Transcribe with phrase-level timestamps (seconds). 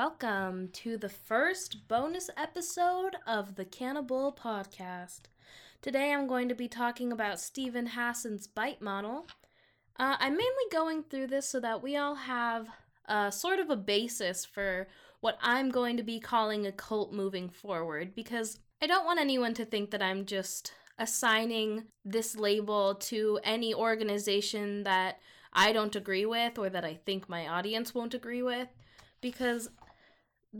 [0.00, 5.22] Welcome to the first bonus episode of the Cannibal Podcast.
[5.82, 9.26] Today I'm going to be talking about Steven Hassan's bite model.
[9.98, 12.68] Uh, I'm mainly going through this so that we all have
[13.08, 14.86] uh, sort of a basis for
[15.18, 19.54] what I'm going to be calling a cult moving forward because I don't want anyone
[19.54, 20.70] to think that I'm just
[21.00, 25.18] assigning this label to any organization that
[25.52, 28.68] I don't agree with or that I think my audience won't agree with
[29.20, 29.68] because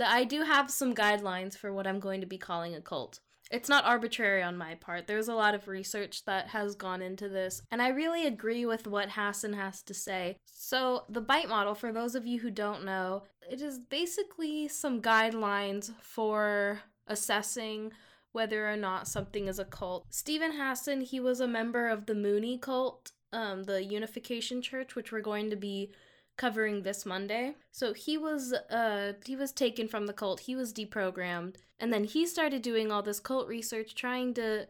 [0.02, 3.20] I do have some guidelines for what I'm going to be calling a cult.
[3.50, 5.06] It's not arbitrary on my part.
[5.06, 8.86] There's a lot of research that has gone into this, and I really agree with
[8.86, 10.36] what Hassan has to say.
[10.44, 15.00] So, the bite model, for those of you who don't know, it is basically some
[15.00, 17.92] guidelines for assessing
[18.32, 20.04] whether or not something is a cult.
[20.10, 25.10] Steven Hassan, he was a member of the Moonie cult, um, the Unification Church, which
[25.10, 25.90] we're going to be
[26.38, 27.54] covering this Monday.
[27.70, 30.40] So he was uh he was taken from the cult.
[30.40, 34.66] He was deprogrammed and then he started doing all this cult research trying to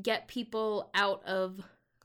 [0.00, 1.62] get people out of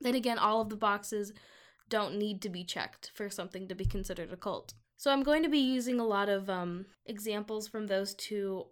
[0.00, 1.32] Then again, all of the boxes
[1.88, 4.74] don't need to be checked for something to be considered a cult.
[4.96, 8.66] So I'm going to be using a lot of um, examples from those two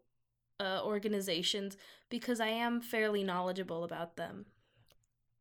[0.61, 1.77] uh, organizations
[2.09, 4.47] because I am fairly knowledgeable about them.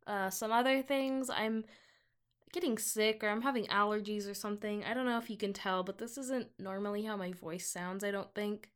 [0.07, 1.63] Uh, some other things, I'm
[2.51, 4.83] getting sick or I'm having allergies or something.
[4.83, 8.03] I don't know if you can tell, but this isn't normally how my voice sounds,
[8.03, 8.69] I don't think.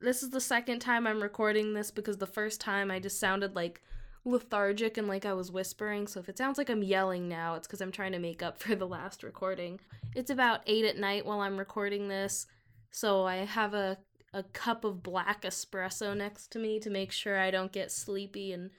[0.00, 3.54] This is the second time I'm recording this because the first time I just sounded
[3.54, 3.82] like
[4.24, 6.06] lethargic and like I was whispering.
[6.06, 8.58] So if it sounds like I'm yelling now, it's because I'm trying to make up
[8.62, 9.80] for the last recording.
[10.14, 12.46] It's about 8 at night while I'm recording this.
[12.90, 13.98] So I have a,
[14.32, 18.52] a cup of black espresso next to me to make sure I don't get sleepy
[18.52, 18.70] and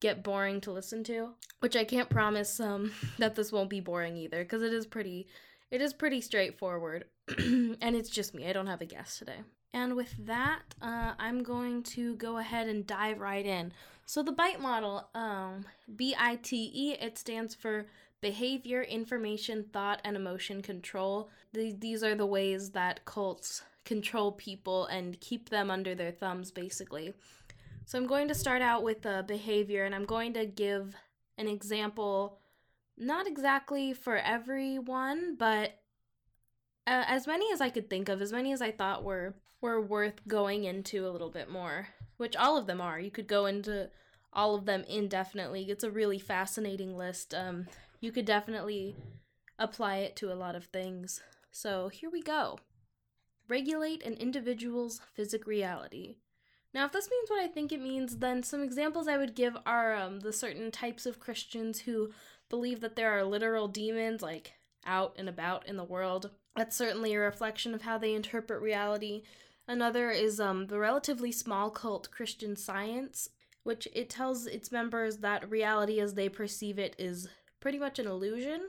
[0.00, 1.30] get boring to listen to.
[1.60, 5.26] Which I can't promise um, that this won't be boring either because it is pretty
[5.70, 7.04] it is pretty straightforward.
[7.38, 8.48] and it's just me.
[8.48, 9.42] I don't have a guest today.
[9.72, 13.72] And with that, uh, I'm going to go ahead and dive right in.
[14.04, 15.64] So the BITE model, um,
[15.94, 17.86] B-I-T-E, it stands for
[18.20, 21.30] Behavior, Information, Thought, and Emotion Control.
[21.52, 26.50] The, these are the ways that cults control people and keep them under their thumbs,
[26.50, 27.14] basically.
[27.86, 30.96] So I'm going to start out with the behavior, and I'm going to give
[31.38, 32.38] an example,
[32.98, 35.78] not exactly for everyone, but
[36.86, 39.80] uh, as many as I could think of, as many as I thought were were
[39.80, 42.98] worth going into a little bit more, which all of them are.
[42.98, 43.90] You could go into
[44.32, 45.70] all of them indefinitely.
[45.70, 47.34] It's a really fascinating list.
[47.34, 47.66] Um,
[48.00, 48.96] you could definitely
[49.58, 51.22] apply it to a lot of things.
[51.50, 52.58] So here we go.
[53.48, 56.16] Regulate an individual's physic reality.
[56.72, 59.56] Now, if this means what I think it means, then some examples I would give
[59.66, 62.12] are um, the certain types of Christians who
[62.48, 64.52] believe that there are literal demons, like
[64.86, 66.30] out and about in the world.
[66.56, 69.22] That's certainly a reflection of how they interpret reality.
[69.70, 73.28] Another is um, the relatively small cult Christian Science,
[73.62, 77.28] which it tells its members that reality as they perceive it is
[77.60, 78.62] pretty much an illusion.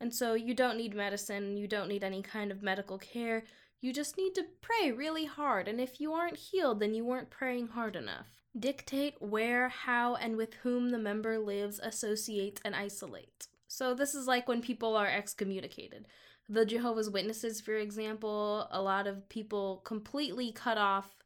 [0.00, 3.44] And so you don't need medicine, you don't need any kind of medical care,
[3.80, 7.30] you just need to pray really hard, and if you aren't healed, then you weren't
[7.30, 8.26] praying hard enough.
[8.58, 13.46] Dictate where, how, and with whom the member lives, associates, and isolates.
[13.68, 16.06] So this is like when people are excommunicated.
[16.48, 21.16] The Jehovah's Witnesses, for example, a lot of people completely cut off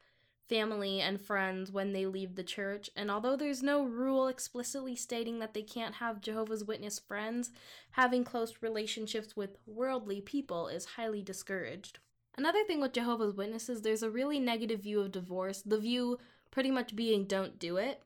[0.49, 2.91] family and friends when they leave the church.
[2.97, 7.53] And although there's no rule explicitly stating that they can't have Jehovah's Witness friends,
[7.93, 12.01] having close relationships with worldly people is highly discouraged.
[12.37, 15.63] Another thing with Jehovah's Witnesses, there's a really negative view of divorce.
[15.63, 16.19] The view
[16.51, 18.03] pretty much being don't do it.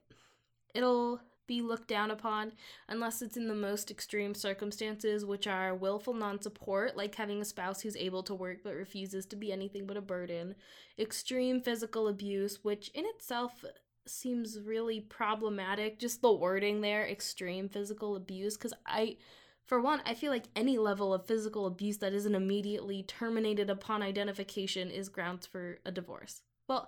[0.75, 2.53] It'll be looked down upon
[2.87, 7.45] unless it's in the most extreme circumstances, which are willful non support, like having a
[7.45, 10.55] spouse who's able to work but refuses to be anything but a burden,
[10.97, 13.63] extreme physical abuse, which in itself
[14.07, 15.99] seems really problematic.
[15.99, 19.17] Just the wording there, extreme physical abuse, because I.
[19.65, 24.03] For one, I feel like any level of physical abuse that isn't immediately terminated upon
[24.03, 26.43] identification is grounds for a divorce.
[26.67, 26.87] Well,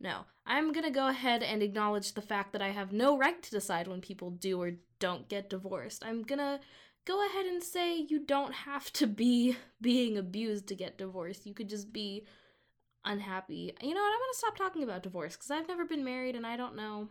[0.00, 3.50] no, I'm gonna go ahead and acknowledge the fact that I have no right to
[3.50, 6.04] decide when people do or don't get divorced.
[6.04, 6.60] I'm gonna
[7.06, 11.46] go ahead and say you don't have to be being abused to get divorced.
[11.46, 12.26] You could just be
[13.04, 13.72] unhappy.
[13.80, 14.12] You know what?
[14.12, 17.08] I'm gonna stop talking about divorce because I've never been married and I don't know.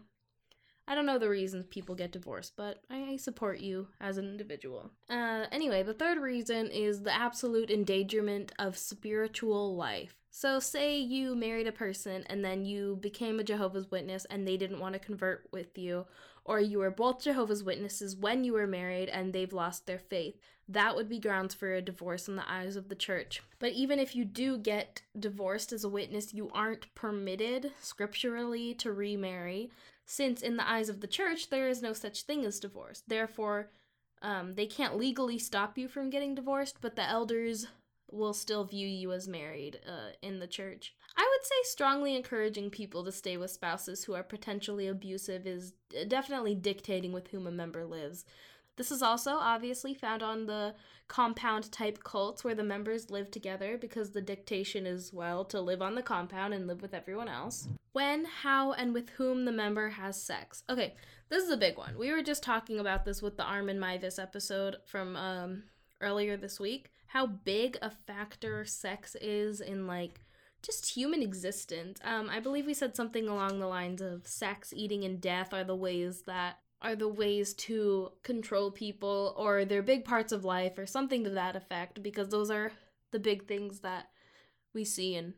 [0.88, 4.92] I don't know the reasons people get divorced, but I support you as an individual.
[5.10, 10.16] Uh, anyway, the third reason is the absolute endangerment of spiritual life.
[10.38, 14.58] So, say you married a person and then you became a Jehovah's Witness and they
[14.58, 16.08] didn't want to convert with you,
[16.44, 20.36] or you were both Jehovah's Witnesses when you were married and they've lost their faith.
[20.68, 23.44] That would be grounds for a divorce in the eyes of the church.
[23.60, 28.92] But even if you do get divorced as a witness, you aren't permitted scripturally to
[28.92, 29.72] remarry,
[30.06, 33.04] since in the eyes of the church, there is no such thing as divorce.
[33.08, 33.70] Therefore,
[34.22, 37.68] um, they can't legally stop you from getting divorced, but the elders
[38.16, 40.96] will still view you as married uh, in the church.
[41.18, 45.74] I would say strongly encouraging people to stay with spouses who are potentially abusive is
[46.08, 48.26] definitely dictating with whom a member lives.
[48.78, 50.76] This is also obviously found on the
[51.08, 55.82] compound type cults where the members live together because the dictation is, well, to live
[55.82, 57.70] on the compound and live with everyone else.
[57.94, 60.64] When, how, and with whom the member has sex.
[60.70, 60.96] Okay,
[61.30, 61.98] this is a big one.
[61.98, 65.64] We were just talking about this with the Arm Armin Meiwes episode from um,
[66.02, 70.20] earlier this week how big a factor sex is in like
[70.62, 71.98] just human existence.
[72.04, 75.64] Um, I believe we said something along the lines of sex, eating, and death are
[75.64, 80.78] the ways that are the ways to control people, or they're big parts of life,
[80.78, 82.74] or something to that effect, because those are
[83.12, 84.10] the big things that
[84.74, 85.36] we see in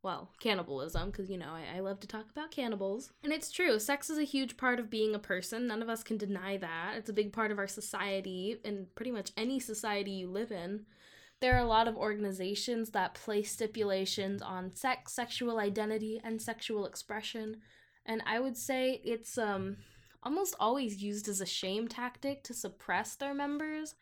[0.00, 3.12] well, cannibalism, because, you know, I, I, love to talk about cannibals.
[3.24, 5.66] And it's true, sex is a huge part of being a person.
[5.66, 6.94] None of us can deny that.
[6.96, 10.86] It's a big part of our society, and pretty much any society you live in.
[11.40, 16.84] There are a lot of organizations that place stipulations on sex, sexual identity, and sexual
[16.84, 17.58] expression.
[18.04, 19.76] And I would say it's um,
[20.22, 23.94] almost always used as a shame tactic to suppress their members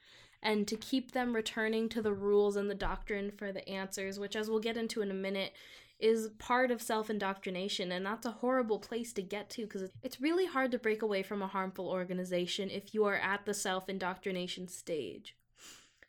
[0.42, 4.36] and to keep them returning to the rules and the doctrine for the answers, which,
[4.36, 5.52] as we'll get into in a minute,
[5.98, 7.92] is part of self indoctrination.
[7.92, 11.22] And that's a horrible place to get to because it's really hard to break away
[11.22, 15.35] from a harmful organization if you are at the self indoctrination stage.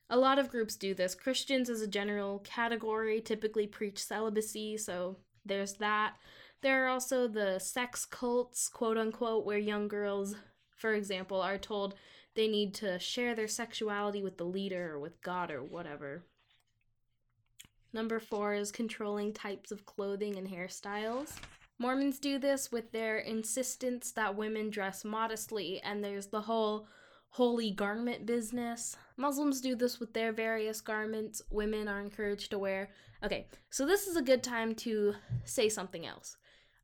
[0.10, 1.16] A lot of groups do this.
[1.16, 6.16] Christians, as a general category, typically preach celibacy, so there's that.
[6.62, 10.36] There are also the sex cults, quote unquote, where young girls,
[10.76, 11.96] for example, are told
[12.36, 16.24] they need to share their sexuality with the leader or with God or whatever.
[17.94, 21.34] Number four is controlling types of clothing and hairstyles.
[21.80, 26.88] Mormons do this with their insistence that women dress modestly, and there's the whole
[27.30, 28.98] holy garment business.
[29.16, 32.90] Muslims do this with their various garments women are encouraged to wear.
[33.24, 36.38] Okay, so this is a good time to say something else.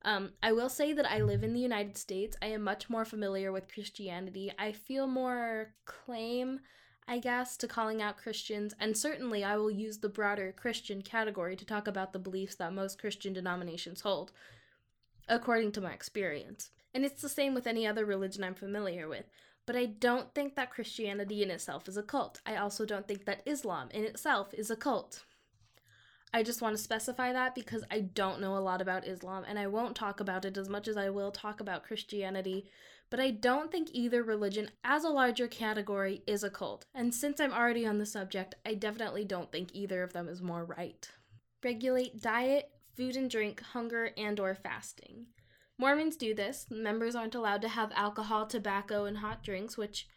[0.06, 2.36] Um, I will say that I live in the United States.
[2.42, 4.52] I am much more familiar with Christianity.
[4.60, 6.60] I feel more claim,
[7.08, 11.56] I guess, to calling out Christians, and certainly I will use the broader Christian category
[11.56, 14.34] to talk about the beliefs that most Christian denominations hold,
[15.30, 16.72] according to my experience.
[16.94, 19.26] And it's the same with any other religion I'm familiar with.
[19.66, 22.42] But I don't think that Christianity in itself is a cult.
[22.46, 25.24] I also don't think that Islam in itself is a cult.
[26.34, 29.60] I just want to specify that because I don't know a lot about Islam and
[29.60, 32.66] I won't talk about it as much as I will talk about Christianity.
[33.12, 36.86] But I don't think either religion, as a larger category, is a cult.
[36.96, 40.42] And since I'm already on the subject, I definitely don't think either of them is
[40.42, 41.08] more right.
[41.64, 45.28] Regulate diet, food and drink, hunger, and or fasting.
[45.78, 46.68] Mormons do this.
[46.70, 50.08] Members aren't allowed to have alcohol, tobacco, and hot drinks, which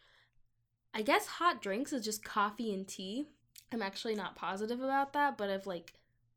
[0.93, 3.27] I guess hot drinks is just coffee and tea.
[3.71, 5.93] I'm actually not positive about that, but I've like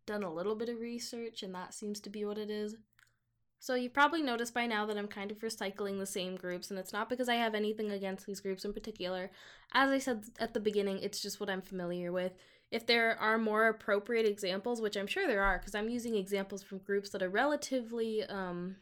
[0.06, 2.76] done a little bit of research and that seems to be what it is.
[3.62, 6.78] So you've probably noticed by now that I'm kind of recycling the same groups, and
[6.78, 9.30] it's not because I have anything against these groups in particular.
[9.74, 12.32] As I said at the beginning, it's just what I'm familiar with.
[12.70, 16.62] If there are more appropriate examples, which I'm sure there are, because I'm using examples
[16.62, 18.76] from groups that are relatively um,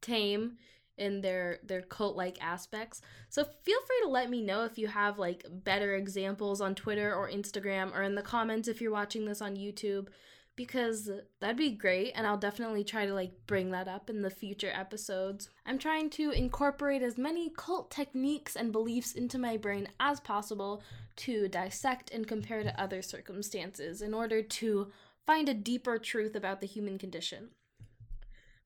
[0.00, 0.58] tame
[1.00, 3.00] in their their cult like aspects.
[3.30, 7.14] So feel free to let me know if you have like better examples on Twitter
[7.14, 10.08] or Instagram or in the comments if you're watching this on YouTube
[10.56, 14.28] because that'd be great and I'll definitely try to like bring that up in the
[14.28, 15.48] future episodes.
[15.64, 20.82] I'm trying to incorporate as many cult techniques and beliefs into my brain as possible
[21.16, 24.92] to dissect and compare to other circumstances in order to
[25.26, 27.50] find a deeper truth about the human condition.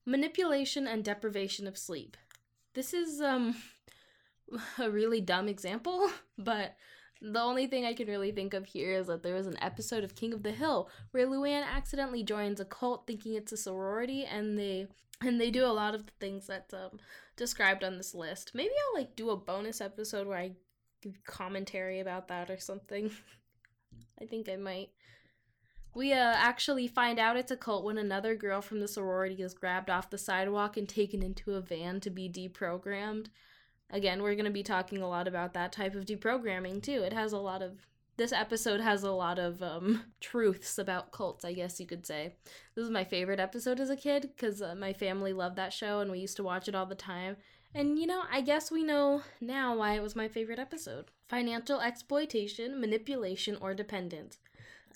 [0.05, 2.17] Manipulation and deprivation of sleep.
[2.73, 3.55] This is um
[4.79, 6.75] a really dumb example, but
[7.21, 10.03] the only thing I can really think of here is that there was an episode
[10.03, 14.25] of King of the Hill where Luanne accidentally joins a cult thinking it's a sorority
[14.25, 14.87] and they
[15.21, 16.99] and they do a lot of the things that's um,
[17.37, 18.51] described on this list.
[18.53, 20.51] Maybe I'll like do a bonus episode where I
[21.01, 23.11] give commentary about that or something.
[24.21, 24.89] I think I might.
[25.95, 29.53] We uh, actually find out it's a cult when another girl from the sorority is
[29.53, 33.27] grabbed off the sidewalk and taken into a van to be deprogrammed.
[33.89, 37.01] Again, we're going to be talking a lot about that type of deprogramming too.
[37.03, 37.87] It has a lot of
[38.17, 42.35] this episode has a lot of um, truths about cults, I guess you could say.
[42.73, 45.99] This is my favorite episode as a kid because uh, my family loved that show
[45.99, 47.37] and we used to watch it all the time.
[47.73, 51.81] And you know, I guess we know now why it was my favorite episode financial
[51.81, 54.37] exploitation, manipulation, or dependence.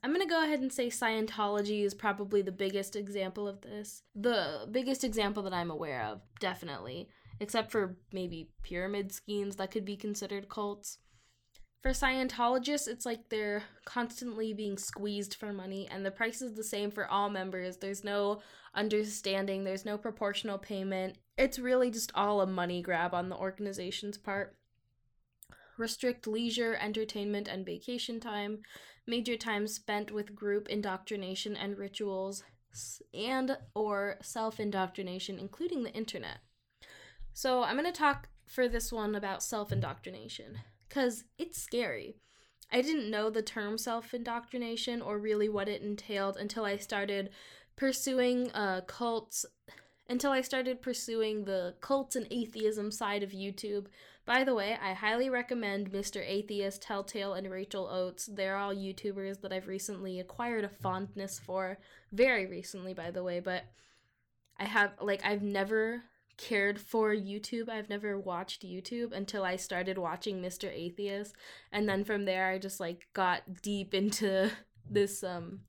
[0.04, 4.04] I'm going to go ahead and say Scientology is probably the biggest example of this.
[4.16, 9.86] The biggest example that I'm aware of, definitely except for maybe pyramid schemes that could
[9.86, 10.98] be considered cults.
[11.82, 16.64] For Scientologists, it's like they're constantly being squeezed for money, and the price is the
[16.64, 17.78] same for all members.
[17.78, 18.42] There's no
[18.76, 21.18] understanding, there's no proportional payment.
[21.38, 24.58] It's really just all a money grab on the organization's part.
[25.78, 28.60] Restrict leisure, entertainment, and vacation time,
[29.10, 32.44] major time spent with group indoctrination and rituals,
[33.14, 36.38] and or self-indoctrination including the internet.
[37.34, 42.16] So I'm going to talk for this one about self indoctrination because it's scary.
[42.72, 47.30] I didn't know the term self indoctrination or really what it entailed until I started
[47.76, 49.46] pursuing uh, cults,
[50.10, 53.86] until I started pursuing the cults and atheism side of YouTube.
[54.26, 56.24] By the way, I highly recommend Mr.
[56.26, 58.26] Atheist, Telltale, and Rachel Oates.
[58.26, 61.78] They're all YouTubers that I've recently acquired a fondness for.
[62.12, 63.64] Very recently, by the way, but
[64.58, 66.04] I have, like, I've never
[66.40, 67.70] cared for YouTube.
[67.70, 70.72] I've never watched YouTube until I started watching Mr.
[70.72, 71.36] Atheist.
[71.72, 74.50] And then from there I just like got deep into
[74.90, 75.62] this um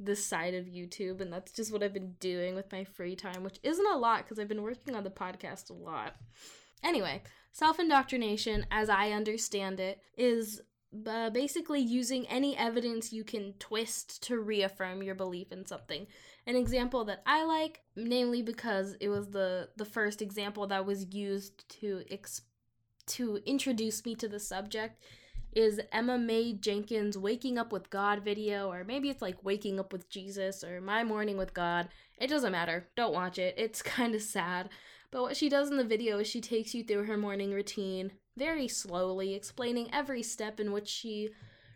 [0.00, 3.42] this side of YouTube and that's just what I've been doing with my free time,
[3.42, 6.14] which isn't a lot because I've been working on the podcast a lot.
[6.82, 10.60] Anyway, self-indoctrination as I understand it is
[11.06, 16.06] uh, basically using any evidence you can twist to reaffirm your belief in something.
[16.46, 21.12] An example that I like, namely because it was the the first example that was
[21.12, 22.42] used to ex-
[23.08, 25.02] to introduce me to the subject,
[25.52, 29.92] is Emma Mae Jenkins' Waking Up with God video, or maybe it's like Waking Up
[29.92, 31.88] with Jesus or My Morning with God.
[32.18, 32.88] It doesn't matter.
[32.96, 33.54] Don't watch it.
[33.56, 34.68] It's kind of sad.
[35.10, 38.12] But what she does in the video is she takes you through her morning routine
[38.36, 41.30] very slowly, explaining every step in which she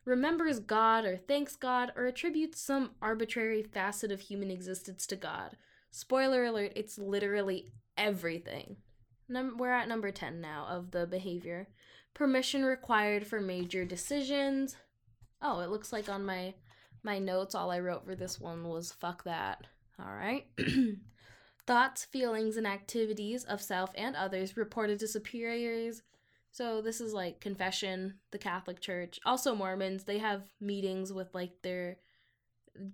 [0.05, 5.57] remembers God or thanks God or attributes some arbitrary facet of human existence to God.
[5.91, 8.77] Spoiler alert, it's literally everything.
[9.29, 11.69] Num- we're at number 10 now of the behavior.
[12.15, 14.77] Permission required for major decisions.
[15.41, 16.55] Oh, it looks like on my
[17.03, 19.67] my notes all I wrote for this one was fuck that.
[19.99, 20.47] All right.
[21.67, 26.03] Thoughts, feelings, and activities of self and others reported to superiors,
[26.53, 30.05] so this is like confession, the Catholic Church, also Mormons.
[30.05, 31.97] They have meetings with like their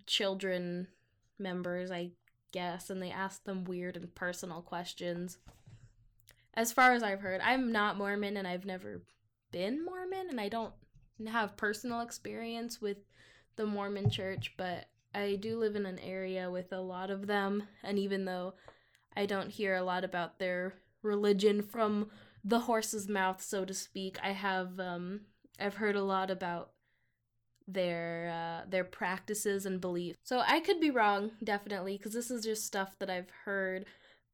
[0.07, 0.87] children
[1.41, 2.13] members, I
[2.53, 5.39] guess, and they ask them weird and personal questions.
[6.55, 9.03] As far as I've heard, I'm not Mormon and I've never
[9.53, 10.75] been Mormon and I don't
[11.27, 12.99] have personal experience with
[13.57, 17.65] the Mormon church, but I do live in an area with a lot of them
[17.83, 18.55] and even though
[19.17, 22.11] I don't hear a lot about their religion from
[22.45, 24.19] the horse's mouth, so to speak.
[24.23, 25.23] I have um,
[25.59, 26.71] I've heard a lot about
[27.67, 30.19] their uh, their practices and beliefs.
[30.23, 33.85] So I could be wrong, definitely, because this is just stuff that I've heard.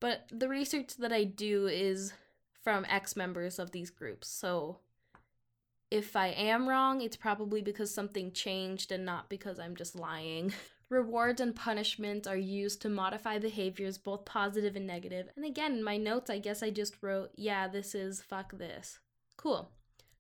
[0.05, 2.13] But the research that I do is
[2.63, 4.29] from ex members of these groups.
[4.29, 4.81] So
[5.91, 10.53] if I am wrong, it's probably because something changed and not because I'm just lying.
[10.91, 15.31] Rewards and punishments are used to modify behaviors, both positive and negative.
[15.37, 18.99] And again, in my notes, I guess I just wrote, yeah, this is fuck this.
[19.39, 19.71] Cool.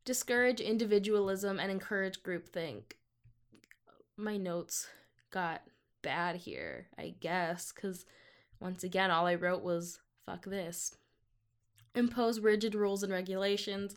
[0.06, 2.94] Discourage individualism and encourage groupthink.
[4.16, 4.86] My notes
[5.30, 5.60] got
[6.00, 8.06] bad here, I guess, because
[8.64, 10.96] once again, all I wrote was fuck this.
[11.94, 13.94] Impose rigid rules and regulations,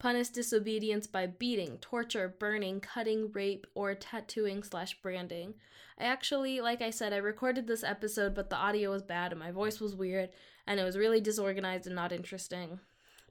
[0.00, 5.54] punish disobedience by beating, torture, burning, cutting, rape, or tattooing slash branding.
[6.00, 9.40] I actually, like I said, I recorded this episode, but the audio was bad and
[9.40, 10.30] my voice was weird,
[10.66, 12.80] and it was really disorganized and not interesting.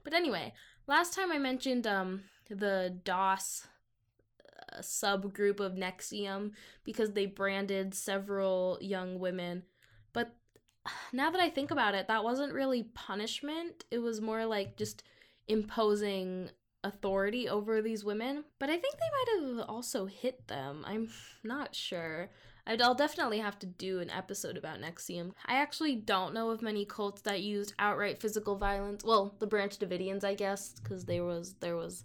[0.04, 0.54] But anyway,
[0.86, 3.66] last time I mentioned um the DOS
[4.72, 6.52] uh, subgroup of NXIVM
[6.82, 9.64] because they branded several young women.
[10.14, 10.34] But
[11.12, 13.84] now that I think about it, that wasn't really punishment.
[13.90, 15.02] It was more like just
[15.46, 16.50] imposing
[16.84, 18.44] authority over these women.
[18.58, 20.84] But I think they might have also hit them.
[20.86, 21.10] I'm
[21.42, 22.30] not sure.
[22.66, 25.32] I'll definitely have to do an episode about NXIVM.
[25.46, 29.02] I actually don't know of many cults that used outright physical violence.
[29.02, 32.04] Well, the Branch Davidians, I guess, because there was there was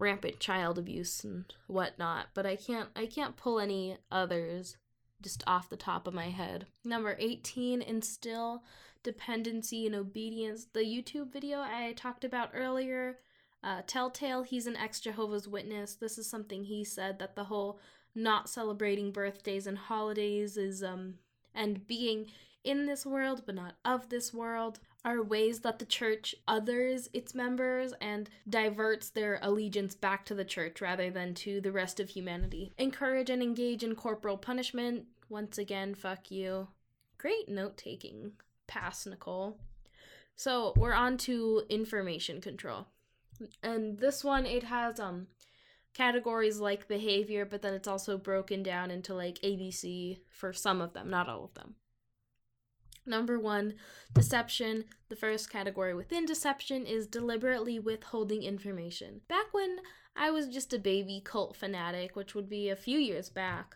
[0.00, 2.26] rampant child abuse and whatnot.
[2.34, 4.76] But I can't I can't pull any others
[5.24, 6.66] just off the top of my head.
[6.84, 8.62] Number 18, instill
[9.02, 10.66] dependency and obedience.
[10.72, 13.18] The YouTube video I talked about earlier,
[13.62, 15.94] uh, Telltale, he's an ex Jehovah's Witness.
[15.94, 17.80] This is something he said that the whole
[18.14, 21.14] not celebrating birthdays and holidays is um
[21.54, 22.26] and being
[22.62, 27.34] in this world but not of this world are ways that the church others its
[27.34, 32.08] members and diverts their allegiance back to the church rather than to the rest of
[32.08, 32.72] humanity.
[32.78, 35.04] Encourage and engage in corporal punishment.
[35.34, 36.68] Once again, fuck you.
[37.18, 38.30] Great note taking.
[38.68, 39.58] Pass, Nicole.
[40.36, 42.86] So we're on to information control.
[43.60, 45.26] And this one, it has um
[45.92, 50.92] categories like behavior, but then it's also broken down into like ABC for some of
[50.92, 51.74] them, not all of them.
[53.04, 53.74] Number one,
[54.12, 54.84] deception.
[55.08, 59.22] The first category within deception is deliberately withholding information.
[59.26, 59.78] Back when
[60.14, 63.74] I was just a baby cult fanatic, which would be a few years back,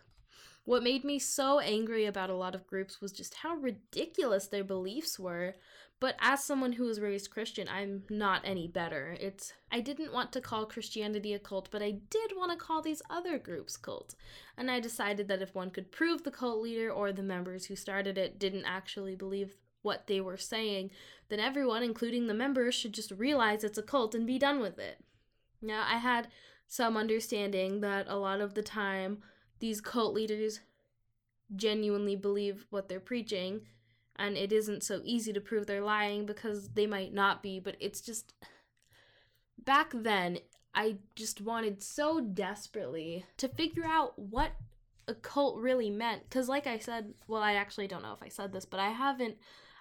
[0.68, 4.62] what made me so angry about a lot of groups was just how ridiculous their
[4.62, 5.54] beliefs were.
[5.98, 9.16] But as someone who was raised Christian, I'm not any better.
[9.18, 12.82] It's I didn't want to call Christianity a cult, but I did want to call
[12.82, 14.14] these other groups cults.
[14.58, 17.74] And I decided that if one could prove the cult leader or the members who
[17.74, 20.90] started it didn't actually believe what they were saying,
[21.30, 24.78] then everyone, including the members, should just realize it's a cult and be done with
[24.78, 25.02] it.
[25.62, 26.28] Now, I had
[26.66, 29.22] some understanding that a lot of the time
[29.60, 30.60] these cult leaders
[31.54, 33.62] genuinely believe what they're preaching
[34.16, 37.76] and it isn't so easy to prove they're lying because they might not be but
[37.80, 38.34] it's just
[39.64, 40.38] back then
[40.74, 44.52] i just wanted so desperately to figure out what
[45.06, 48.28] a cult really meant because like i said well i actually don't know if i
[48.28, 49.36] said this but i haven't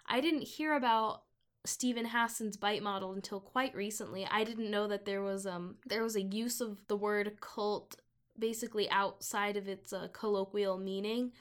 [0.07, 1.23] i didn't hear about
[1.65, 4.25] Steven Hassan's bite model until quite recently.
[4.25, 7.97] I didn't know that there was um there was a use of the word cult
[8.39, 11.31] basically outside of its uh, colloquial meaning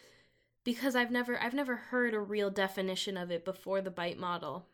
[0.66, 4.66] because I've never I've never heard a real definition of it before the bite model,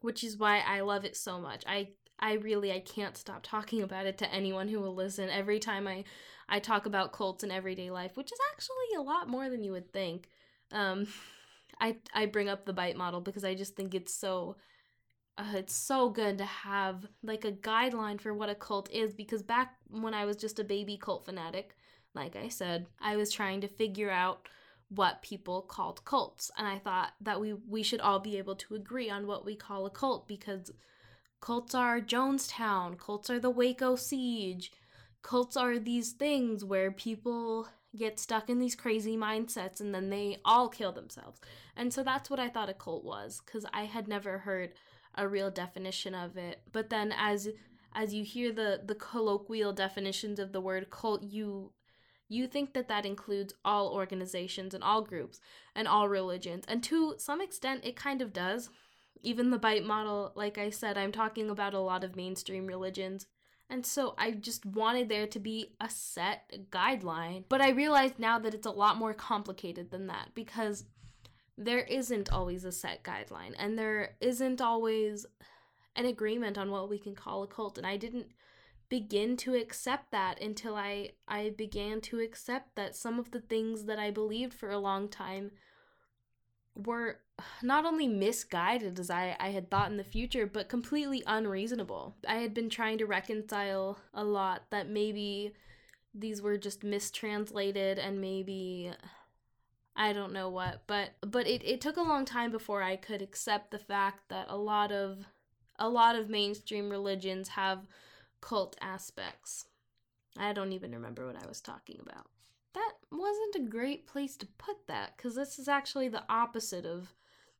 [0.00, 1.64] which is why I love it so much.
[1.66, 1.88] I
[2.20, 5.88] I really I can't stop talking about it to anyone who will listen every time
[5.88, 6.04] I
[6.48, 9.72] I talk about cults in everyday life, which is actually a lot more than you
[9.72, 10.28] would think.
[10.72, 11.08] Um
[11.80, 14.56] I I bring up the bite model because I just think it's so
[15.40, 19.42] uh, it's so good to have like a guideline for what a cult is because
[19.42, 21.76] back when I was just a baby cult fanatic,
[22.14, 24.48] like I said, I was trying to figure out
[24.88, 28.74] what people called cults and I thought that we we should all be able to
[28.74, 30.72] agree on what we call a cult because
[31.40, 34.72] cults are Jonestown, cults are the Waco siege.
[35.22, 40.38] Cults are these things where people get stuck in these crazy mindsets and then they
[40.44, 41.40] all kill themselves.
[41.76, 44.74] And so that's what I thought a cult was cuz I had never heard
[45.20, 46.62] a real definition of it.
[46.72, 47.48] But then as
[47.94, 51.72] as you hear the the colloquial definitions of the word cult, you
[52.28, 55.40] you think that that includes all organizations and all groups
[55.74, 56.64] and all religions.
[56.66, 58.70] And to some extent it kind of does.
[59.22, 63.26] Even the bite model, like I said, I'm talking about a lot of mainstream religions.
[63.68, 67.44] And so I just wanted there to be a set guideline.
[67.48, 70.84] But I realized now that it's a lot more complicated than that because
[71.60, 75.26] there isn't always a set guideline and there isn't always
[75.94, 78.28] an agreement on what we can call a cult and i didn't
[78.88, 83.84] begin to accept that until i i began to accept that some of the things
[83.84, 85.50] that i believed for a long time
[86.74, 87.18] were
[87.62, 92.16] not only misguided as I, I had thought in the future, but completely unreasonable.
[92.26, 95.54] I had been trying to reconcile a lot that maybe
[96.14, 98.92] these were just mistranslated and maybe
[99.96, 103.22] I don't know what, but but it, it took a long time before I could
[103.22, 105.26] accept the fact that a lot of
[105.78, 107.86] a lot of mainstream religions have
[108.40, 109.66] cult aspects.
[110.38, 112.26] I don't even remember what I was talking about.
[112.74, 117.14] That wasn't a great place to put that cuz this is actually the opposite of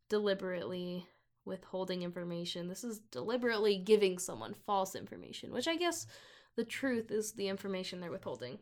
[0.08, 1.08] deliberately
[1.44, 2.68] withholding information.
[2.68, 6.06] This is deliberately giving someone false information, which I guess
[6.56, 8.58] the truth is the information they're withholding.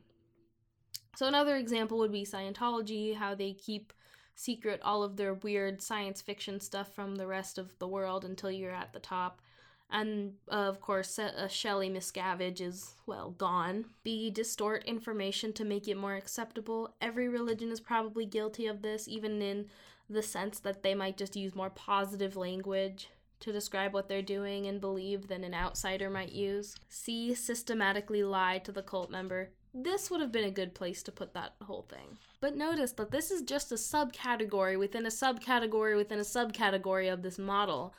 [1.19, 3.93] So, another example would be Scientology, how they keep
[4.37, 8.53] secret all of their weird science fiction stuff from the rest of the world until
[8.53, 9.43] you're at the top.
[9.91, 13.87] And uh, of course, uh, Shelly Miscavige is, well, gone.
[14.05, 14.31] B.
[14.31, 16.95] Distort information to make it more acceptable.
[17.01, 19.67] Every religion is probably guilty of this, even in
[20.09, 23.09] the sense that they might just use more positive language
[23.41, 26.77] to describe what they're doing and believe than an outsider might use.
[26.89, 27.35] C.
[27.35, 29.51] Systematically lie to the cult member.
[29.75, 32.19] This would have been a good place to put that whole thing.
[32.41, 37.23] But notice that this is just a subcategory within a subcategory within a subcategory of
[37.23, 37.95] this model.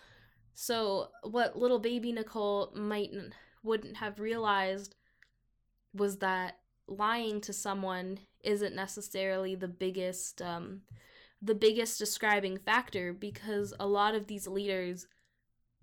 [0.54, 3.12] So, what little baby Nicole might
[3.64, 4.96] wouldn't have realized
[5.94, 10.82] was that lying to someone isn't necessarily the biggest um,
[11.42, 15.08] the biggest describing factor because a lot of these leaders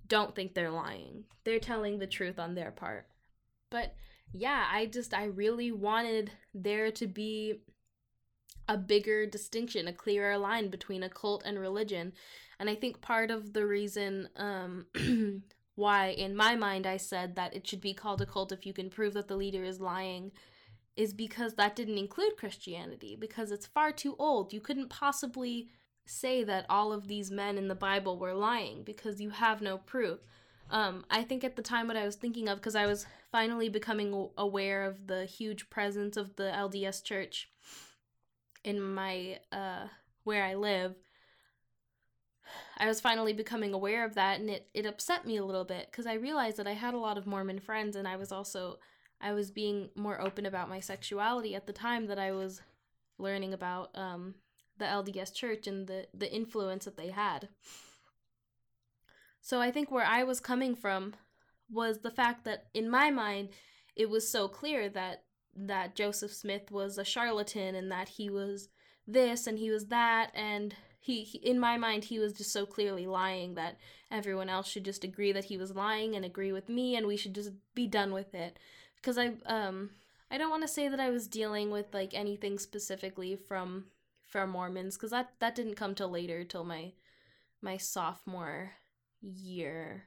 [0.06, 1.24] don't think they're lying.
[1.44, 3.06] They're telling the truth on their part.
[3.70, 3.94] But
[4.32, 7.60] yeah, I just I really wanted there to be
[8.68, 12.12] a bigger distinction, a clearer line between a cult and religion.
[12.58, 14.86] And I think part of the reason um
[15.74, 18.72] why in my mind I said that it should be called a cult if you
[18.72, 20.32] can prove that the leader is lying
[20.96, 24.52] is because that didn't include Christianity because it's far too old.
[24.52, 25.68] You couldn't possibly
[26.06, 29.76] say that all of these men in the Bible were lying because you have no
[29.76, 30.20] proof.
[30.70, 33.68] Um, I think at the time what I was thinking of, because I was finally
[33.68, 37.48] becoming aware of the huge presence of the LDS Church
[38.64, 39.86] in my uh,
[40.24, 40.96] where I live.
[42.78, 45.88] I was finally becoming aware of that, and it it upset me a little bit
[45.90, 48.78] because I realized that I had a lot of Mormon friends, and I was also
[49.20, 52.60] I was being more open about my sexuality at the time that I was
[53.18, 54.34] learning about um,
[54.78, 57.48] the LDS Church and the the influence that they had.
[59.46, 61.14] So I think where I was coming from
[61.70, 63.50] was the fact that in my mind
[63.94, 65.22] it was so clear that
[65.54, 68.70] that Joseph Smith was a charlatan and that he was
[69.06, 70.32] this and he was that.
[70.34, 73.78] And he, he, in my mind he was just so clearly lying that
[74.10, 77.16] everyone else should just agree that he was lying and agree with me and we
[77.16, 78.58] should just be done with it.
[78.96, 79.90] Because I um
[80.28, 83.84] I don't want to say that I was dealing with like anything specifically from
[84.26, 86.94] from Mormons because that that didn't come till later till my
[87.62, 88.72] my sophomore
[89.26, 90.04] year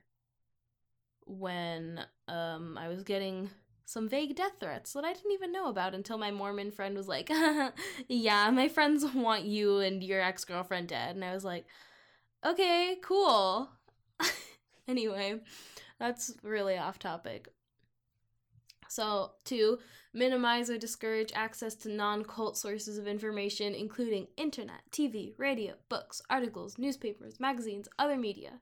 [1.25, 3.49] when um I was getting
[3.85, 7.07] some vague death threats that I didn't even know about until my Mormon friend was
[7.07, 7.31] like,
[8.07, 11.65] "Yeah, my friends want you and your ex-girlfriend dead." And I was like,
[12.45, 13.69] "Okay, cool."
[14.87, 15.41] anyway,
[15.99, 17.49] that's really off topic.
[18.89, 19.77] So, two,
[20.13, 26.21] minimize or discourage access to non cult sources of information, including internet, TV, radio, books,
[26.29, 28.61] articles, newspapers, magazines, other media.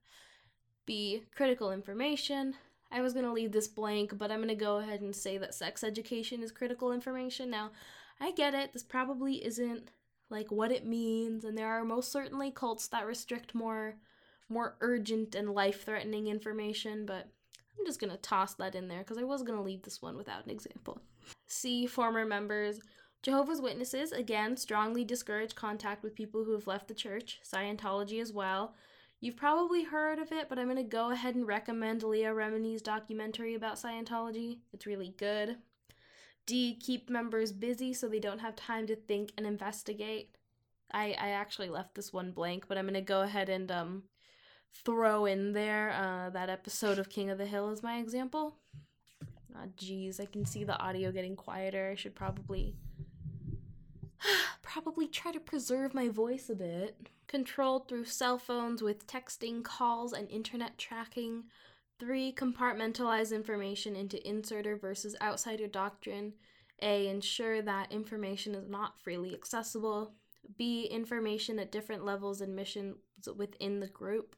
[0.88, 2.56] B, critical information.
[2.91, 5.38] I was going to leave this blank, but I'm going to go ahead and say
[5.38, 7.52] that sex education is critical information.
[7.52, 7.71] Now,
[8.19, 9.91] I get it, this probably isn't
[10.30, 13.95] like what it means, and there are most certainly cults that restrict more
[14.50, 17.28] more urgent and life-threatening information, but
[17.78, 20.02] I'm just going to toss that in there because I was going to leave this
[20.02, 21.02] one without an example.
[21.47, 21.86] C.
[21.86, 22.80] Former members.
[23.23, 27.41] Jehovah's Witnesses, again, strongly discourage contact with people who have left the church.
[27.43, 28.73] Scientology as well.
[29.19, 32.84] You've probably heard of it, but I'm going to go ahead and recommend Leah Remini's
[32.84, 34.60] documentary about Scientology.
[34.73, 35.58] It's really good.
[36.45, 36.77] D.
[36.80, 40.36] Keep members busy so they don't have time to think and investigate.
[40.93, 44.03] I, I actually left this one blank, but I'm going to go ahead and um,
[44.86, 48.56] throw in there uh, that episode of King of the Hill as my example.
[49.56, 51.89] Ah, oh, geez, I can see the audio getting quieter.
[51.91, 52.75] I should probably
[54.62, 57.10] probably try to preserve my voice a bit.
[57.28, 61.44] Controlled through cell phones with texting, calls, and internet tracking.
[62.00, 66.34] Three, compartmentalize information into inserter versus outsider doctrine.
[66.82, 70.13] A, ensure that information is not freely accessible.
[70.58, 72.96] B, information at different levels and missions
[73.36, 74.36] within the group.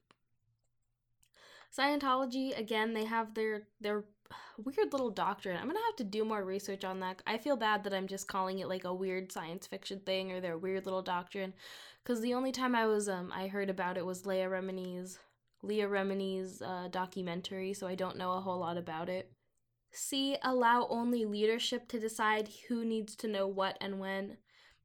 [1.78, 4.04] Scientology, again, they have their their
[4.58, 5.58] weird little doctrine.
[5.58, 7.22] I'm gonna have to do more research on that.
[7.26, 10.42] I feel bad that I'm just calling it like a weird science fiction thing or
[10.42, 11.54] their weird little doctrine,
[12.04, 15.20] because the only time I was um I heard about it was Leah Remini's
[15.62, 19.32] Leah Remini's uh, documentary, so I don't know a whole lot about it.
[19.92, 20.38] C.
[20.44, 24.38] Allow only leadership to decide who needs to know what and when.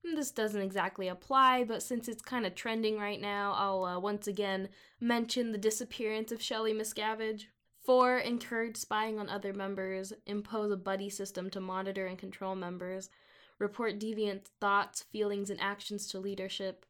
[0.04, 4.26] This doesn't exactly apply, but since it's kind of trending right now, I'll uh, once
[4.26, 4.68] again
[5.00, 7.46] mention the disappearance of Shelly Miscavige.
[7.84, 8.18] 4.
[8.18, 13.10] Encourage spying on other members, impose a buddy system to monitor and control members,
[13.58, 16.86] report deviant thoughts, feelings, and actions to leadership.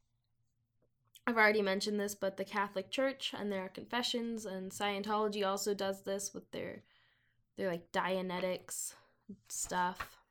[1.26, 6.02] I've already mentioned this, but the Catholic Church and their confessions and Scientology also does
[6.02, 6.82] this with their
[7.56, 8.94] their like Dianetics
[9.48, 10.23] stuff.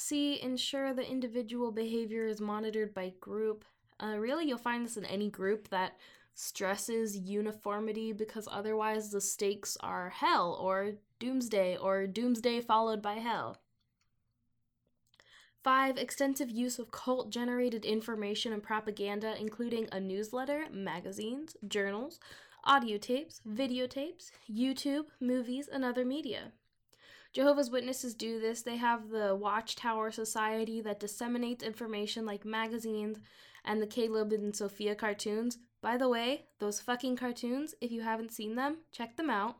[0.00, 0.40] C.
[0.40, 3.64] Ensure the individual behavior is monitored by group.
[4.02, 5.98] Uh, really, you'll find this in any group that
[6.34, 13.58] stresses uniformity because otherwise the stakes are hell or doomsday or doomsday followed by hell.
[15.62, 22.18] Five, extensive use of cult generated information and propaganda, including a newsletter, magazines, journals,
[22.64, 26.52] audio tapes, videotapes, YouTube, movies, and other media.
[27.32, 28.62] Jehovah's Witnesses do this.
[28.62, 33.18] They have the Watchtower Society that disseminates information like magazines
[33.64, 35.58] and the Caleb and Sophia cartoons.
[35.80, 39.56] By the way, those fucking cartoons, if you haven't seen them, check them out.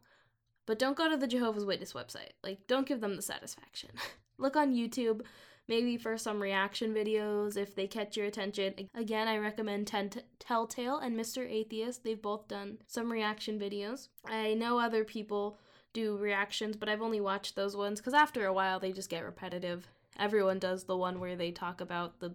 [0.67, 2.33] But don't go to the Jehovah's Witness website.
[2.43, 3.91] Like, don't give them the satisfaction.
[4.39, 5.23] Look on YouTube
[5.71, 8.75] maybe for some reaction videos if they catch your attention.
[8.95, 11.49] Again, I recommend Ten- Telltale and Mr.
[11.49, 12.03] Atheist.
[12.03, 14.09] They've both done some reaction videos.
[14.27, 15.59] I know other people
[15.93, 19.25] do reactions, but I've only watched those ones because after a while they just get
[19.25, 19.89] repetitive.
[20.19, 22.35] Everyone does the one where they talk about the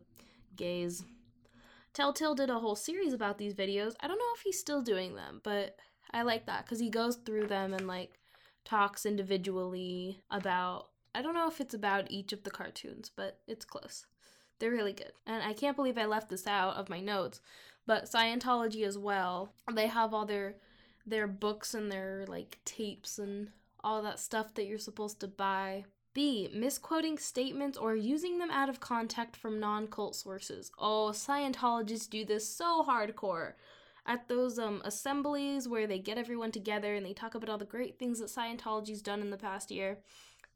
[0.56, 1.04] gays.
[1.94, 3.94] Telltale did a whole series about these videos.
[4.00, 5.78] I don't know if he's still doing them, but
[6.12, 8.20] I like that because he goes through them and like
[8.64, 13.64] talks individually about I don't know if it's about each of the cartoons, but it's
[13.64, 14.06] close.
[14.60, 15.14] They're really good.
[15.26, 17.40] And I can't believe I left this out of my notes,
[17.88, 19.54] but Scientology as well.
[19.74, 20.56] They have all their
[21.06, 23.50] their books and their like tapes and
[23.84, 25.86] all that stuff that you're supposed to buy.
[26.14, 26.50] B.
[26.54, 30.72] Misquoting statements or using them out of context from non cult sources.
[30.80, 33.54] Oh, Scientologists do this so hardcore.
[34.08, 37.66] At those um, assemblies where they get everyone together and they talk about all the
[37.66, 39.98] great things that Scientology's done in the past year,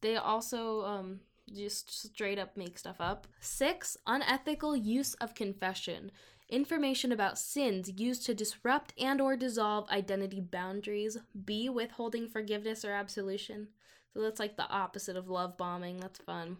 [0.02, 1.20] they also um,
[1.54, 3.28] just straight up make stuff up.
[3.40, 6.12] Six, unethical use of confession.
[6.50, 11.18] Information about sins used to disrupt and or dissolve identity boundaries.
[11.46, 13.68] B, withholding forgiveness or absolution.
[14.14, 15.98] So that's like the opposite of love bombing.
[15.98, 16.58] That's fun.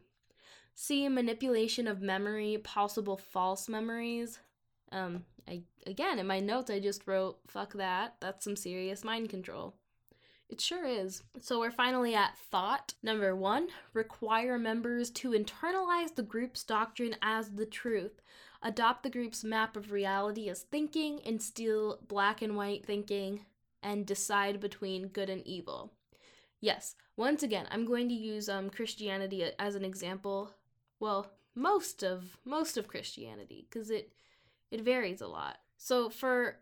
[0.76, 4.40] C, manipulation of memory, possible false memories.
[4.92, 8.16] Um, I again in my notes I just wrote fuck that.
[8.20, 9.76] That's some serious mind control.
[10.50, 11.22] It sure is.
[11.42, 12.94] So we're finally at thought.
[13.04, 18.22] Number one, require members to internalize the group's doctrine as the truth,
[18.62, 23.46] adopt the group's map of reality as thinking, instill black and white thinking,
[23.82, 25.94] and decide between good and evil.
[26.62, 30.52] Yes, once again, I'm going to use um, Christianity as an example.
[31.00, 34.12] Well, most of most of Christianity, because it
[34.72, 35.58] it varies a lot.
[35.78, 36.58] So for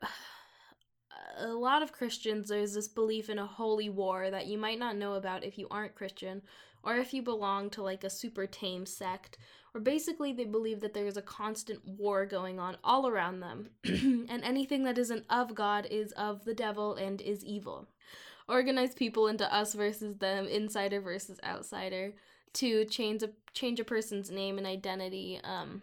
[1.37, 4.95] a lot of Christians, there's this belief in a holy war that you might not
[4.95, 6.41] know about if you aren't Christian,
[6.83, 9.37] or if you belong to like a super tame sect,
[9.73, 13.69] or basically they believe that there is a constant war going on all around them,
[13.83, 17.87] and anything that isn't of God is of the devil and is evil.
[18.49, 22.13] Organize people into us versus them, insider versus outsider,
[22.53, 25.39] to change a change a person's name and identity.
[25.43, 25.81] Um,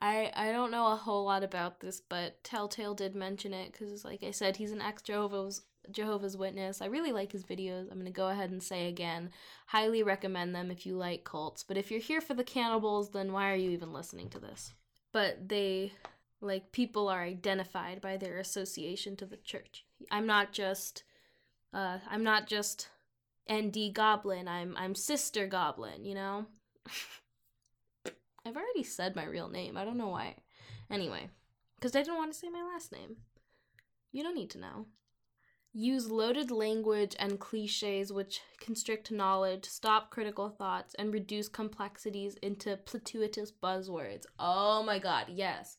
[0.00, 4.04] I I don't know a whole lot about this, but Telltale did mention it because,
[4.04, 6.82] like I said, he's an ex Jehovah's Jehovah's Witness.
[6.82, 7.90] I really like his videos.
[7.90, 9.30] I'm gonna go ahead and say again,
[9.66, 11.62] highly recommend them if you like cults.
[11.62, 14.72] But if you're here for the cannibals, then why are you even listening to this?
[15.12, 15.92] But they
[16.40, 19.84] like people are identified by their association to the church.
[20.10, 21.04] I'm not just
[21.72, 22.88] uh I'm not just
[23.52, 24.48] ND Goblin.
[24.48, 26.46] I'm I'm Sister Goblin, you know?
[28.46, 29.76] I've already said my real name.
[29.76, 30.36] I don't know why.
[30.88, 31.30] Anyway,
[31.74, 33.16] because I didn't want to say my last name.
[34.12, 34.86] You don't need to know.
[35.78, 42.78] Use loaded language and cliches which constrict knowledge, stop critical thoughts, and reduce complexities into
[42.78, 44.24] platitudinous buzzwords.
[44.38, 45.76] Oh my god, yes.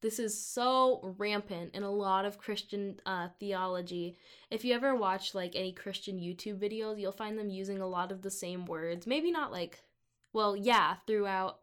[0.00, 4.16] This is so rampant in a lot of Christian uh, theology.
[4.50, 8.10] If you ever watch like any Christian YouTube videos, you'll find them using a lot
[8.10, 9.06] of the same words.
[9.06, 9.84] Maybe not like,
[10.32, 11.60] well, yeah, throughout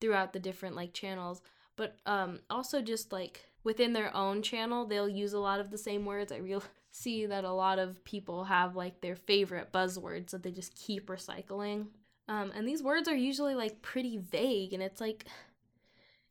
[0.00, 1.42] throughout the different like channels
[1.74, 5.78] but um also just like within their own channel they'll use a lot of the
[5.78, 6.62] same words i real
[6.96, 11.08] see that a lot of people have like their favorite buzzwords that they just keep
[11.08, 11.86] recycling.
[12.28, 15.26] Um and these words are usually like pretty vague and it's like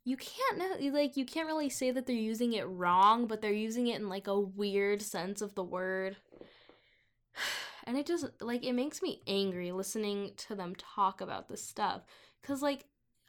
[0.04, 3.88] you can't like you can't really say that they're using it wrong but they're using
[3.88, 6.16] it in like a weird sense of the word.
[7.88, 12.02] And it just like it makes me angry listening to them talk about this stuff.
[12.42, 12.84] Because like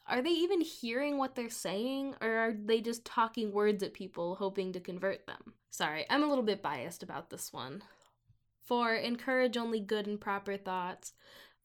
[0.09, 4.35] are they even hearing what they're saying or are they just talking words at people
[4.35, 5.53] hoping to convert them?
[5.69, 7.83] Sorry, I'm a little bit biased about this one.
[8.65, 8.95] 4.
[8.95, 11.13] Encourage only good and proper thoughts.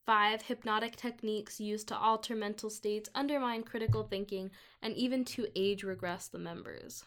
[0.04, 4.50] Five, hypnotic techniques used to alter mental states, undermine critical thinking,
[4.82, 7.04] and even to age regress the members.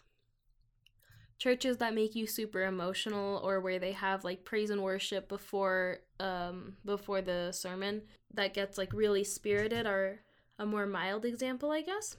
[1.38, 5.98] Churches that make you super emotional or where they have like praise and worship before
[6.18, 8.00] um before the sermon
[8.32, 10.20] that gets like really spirited are
[10.58, 12.16] a more mild example, I guess.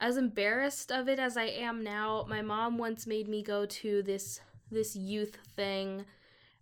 [0.00, 4.02] As embarrassed of it as I am now, my mom once made me go to
[4.02, 4.40] this
[4.72, 6.04] this youth thing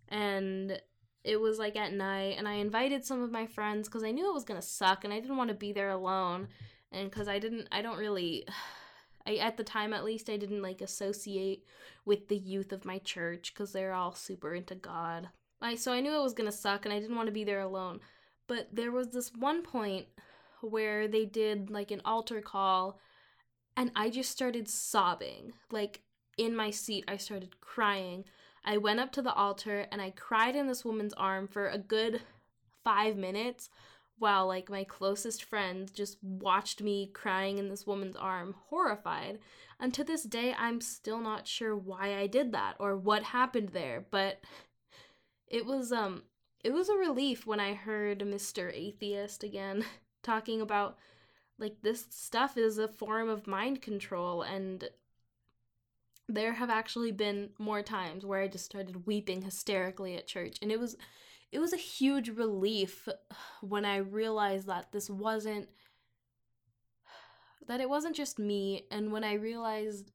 [0.09, 0.79] and
[1.23, 4.29] it was like at night and i invited some of my friends because i knew
[4.29, 6.47] it was going to suck and i didn't want to be there alone
[6.91, 8.45] and because i didn't i don't really
[9.25, 11.63] i at the time at least i didn't like associate
[12.05, 15.29] with the youth of my church because they're all super into god
[15.61, 17.43] I, so i knew it was going to suck and i didn't want to be
[17.43, 17.99] there alone
[18.47, 20.07] but there was this one point
[20.61, 22.99] where they did like an altar call
[23.75, 26.01] and i just started sobbing like
[26.37, 28.23] in my seat i started crying
[28.63, 31.77] I went up to the altar and I cried in this woman's arm for a
[31.77, 32.21] good
[32.83, 33.69] five minutes
[34.19, 39.39] while like my closest friends just watched me crying in this woman's arm, horrified.
[39.79, 43.69] And to this day, I'm still not sure why I did that or what happened
[43.69, 44.41] there, but
[45.47, 46.23] it was um
[46.63, 48.71] it was a relief when I heard Mr.
[48.71, 49.83] Atheist again
[50.23, 50.97] talking about
[51.57, 54.89] like this stuff is a form of mind control and
[56.27, 60.71] there have actually been more times where I just started weeping hysterically at church and
[60.71, 60.97] it was
[61.51, 63.07] it was a huge relief
[63.61, 65.69] when I realized that this wasn't
[67.67, 70.11] that it wasn't just me and when I realized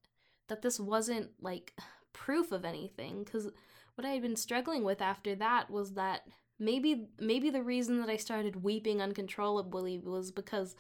[0.49, 1.75] that this wasn't like
[2.13, 3.49] proof of anything cuz
[3.95, 6.27] what I had been struggling with after that was that
[6.59, 10.75] maybe maybe the reason that I started weeping uncontrollably was because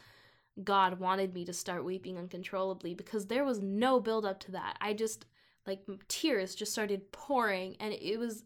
[0.62, 4.76] God wanted me to start weeping uncontrollably because there was no build up to that.
[4.80, 5.26] I just
[5.66, 8.44] like tears just started pouring and it was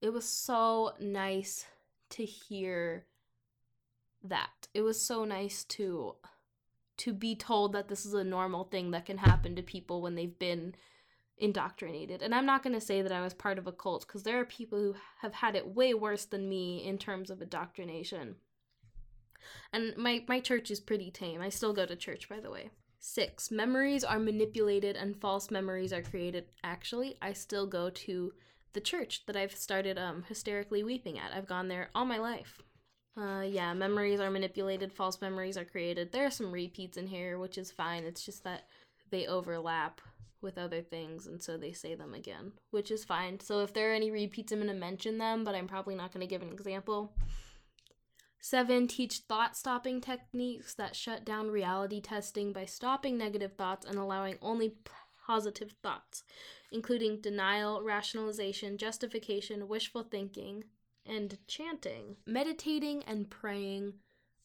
[0.00, 1.66] it was so nice
[2.10, 3.04] to hear
[4.24, 4.68] that.
[4.74, 6.16] It was so nice to
[6.98, 10.16] to be told that this is a normal thing that can happen to people when
[10.16, 10.74] they've been
[11.40, 12.22] indoctrinated.
[12.22, 14.38] And I'm not going to say that I was part of a cult because there
[14.38, 18.36] are people who have had it way worse than me in terms of indoctrination.
[19.72, 21.40] And my my church is pretty tame.
[21.40, 22.70] I still go to church by the way.
[22.98, 26.44] Six, memories are manipulated and false memories are created.
[26.62, 28.32] Actually, I still go to
[28.74, 31.32] the church that I've started um hysterically weeping at.
[31.32, 32.62] I've gone there all my life.
[33.16, 36.12] Uh yeah, memories are manipulated, false memories are created.
[36.12, 38.04] There are some repeats in here, which is fine.
[38.04, 38.64] It's just that
[39.10, 40.02] they overlap
[40.42, 43.40] with other things and so they say them again, which is fine.
[43.40, 46.12] So if there are any repeats, I'm going to mention them, but I'm probably not
[46.12, 47.12] going to give an example.
[48.40, 53.98] Seven, teach thought stopping techniques that shut down reality testing by stopping negative thoughts and
[53.98, 54.76] allowing only
[55.26, 56.22] positive thoughts,
[56.72, 60.64] including denial, rationalization, justification, wishful thinking,
[61.04, 62.16] and chanting.
[62.26, 63.92] Meditating and praying.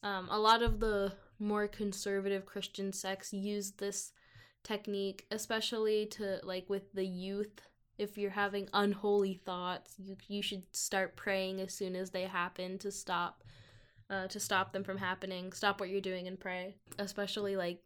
[0.03, 4.11] Um, a lot of the more conservative Christian sects use this
[4.65, 7.61] technique, especially to like with the youth.
[7.97, 12.77] If you're having unholy thoughts, you, you should start praying as soon as they happen
[12.79, 13.45] to stop
[14.09, 15.53] uh, to stop them from happening.
[15.53, 16.75] Stop what you're doing and pray.
[16.99, 17.79] Especially like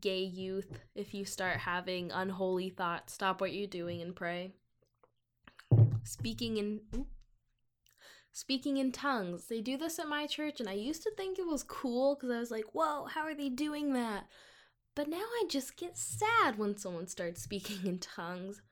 [0.00, 4.52] gay youth, if you start having unholy thoughts, stop what you're doing and pray.
[6.04, 7.06] Speaking in
[8.32, 9.46] speaking in tongues.
[9.46, 12.30] They do this at my church, and I used to think it was cool because
[12.30, 14.26] I was like, whoa, how are they doing that?
[14.98, 18.62] But now I just get sad when someone starts speaking in tongues.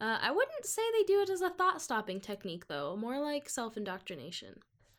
[0.00, 3.48] Uh, I wouldn't say they do it as a thought stopping technique, though, more like
[3.48, 4.56] self indoctrination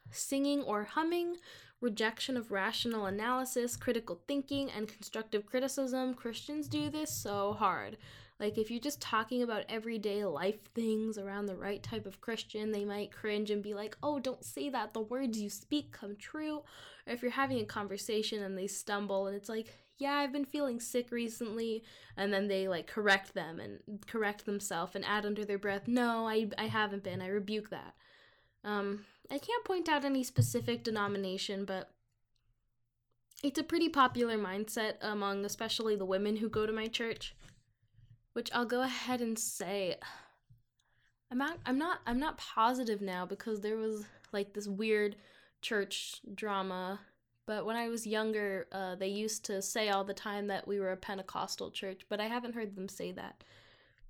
[0.10, 1.36] singing or humming,
[1.82, 6.14] rejection of rational analysis, critical thinking, and constructive criticism.
[6.14, 7.98] Christians do this so hard.
[8.40, 12.72] Like, if you're just talking about everyday life things around the right type of Christian,
[12.72, 14.94] they might cringe and be like, oh, don't say that.
[14.94, 16.60] The words you speak come true.
[17.06, 20.46] Or if you're having a conversation and they stumble and it's like, yeah, I've been
[20.46, 21.84] feeling sick recently.
[22.18, 26.28] And then they like correct them and correct themselves and add under their breath, no,
[26.28, 27.22] I, I haven't been.
[27.22, 27.94] I rebuke that.
[28.64, 31.92] Um, I can't point out any specific denomination, but
[33.44, 37.36] it's a pretty popular mindset among especially the women who go to my church.
[38.34, 39.98] Which I'll go ahead and say
[41.32, 45.16] I'm not I'm not I'm not positive now because there was like this weird
[45.62, 47.00] church drama.
[47.50, 50.80] But when I was younger, uh, they used to say all the time that we
[50.80, 53.44] were a Pentecostal church, but I haven't heard them say that.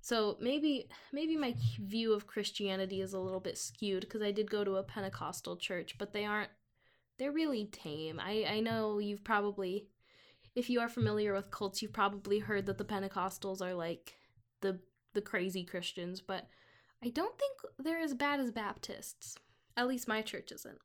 [0.02, 4.50] So maybe maybe my view of Christianity is a little bit skewed because I did
[4.50, 6.50] go to a Pentecostal church, but they aren't
[7.16, 8.20] they're really tame.
[8.20, 9.86] I I know you've probably
[10.54, 14.16] if you are familiar with cults, you've probably heard that the Pentecostals are like
[14.60, 14.80] the
[15.14, 16.46] the crazy Christians, but
[17.02, 19.38] I don't think they're as bad as Baptists.
[19.78, 20.78] At least my church isn't.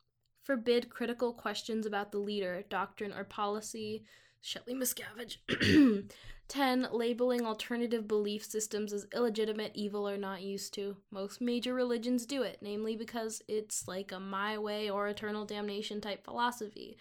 [0.46, 4.06] Forbid critical questions about the leader, doctrine, or policy.
[4.42, 5.38] Shelly Miscavige.
[6.48, 6.90] 10.
[6.92, 10.98] Labeling alternative belief systems as illegitimate, evil, or not used to.
[11.10, 16.00] Most major religions do it, namely because it's like a my way or eternal damnation
[16.00, 16.96] type philosophy.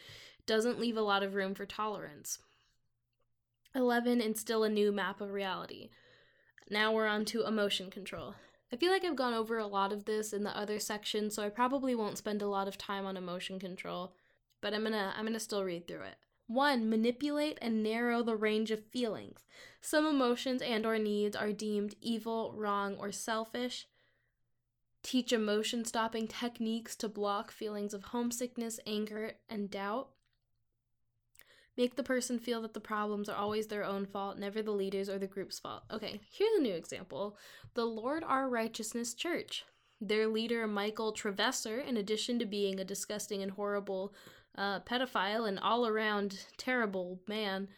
[0.47, 2.39] Doesn't leave a lot of room for tolerance.
[3.75, 4.23] 11.
[4.23, 5.91] Instill a new map of reality.
[6.71, 8.37] Now we're on to emotion control.
[8.75, 11.45] I feel like I've gone over a lot of this in the other section, so
[11.45, 14.17] I probably won't spend a lot of time on emotion control,
[14.61, 16.17] but I'm gonna I'm gonna still read through it.
[16.49, 16.91] 1.
[16.91, 19.45] Manipulate and narrow the range of feelings.
[19.81, 23.87] Some emotions and or needs are deemed evil, wrong, or selfish.
[25.05, 30.09] Teach emotion stopping techniques to block feelings of homesickness, anger, and doubt.
[31.77, 35.09] Make the person feel that the problems are always their own fault, never the leader's
[35.09, 35.83] or the group's fault.
[35.91, 37.37] Okay, here's a new example
[37.75, 39.65] The Lord Our Righteousness Church.
[40.01, 44.15] Their leader, Michael Travesser, in addition to being a disgusting and horrible
[44.57, 47.69] uh, pedophile and all around terrible man,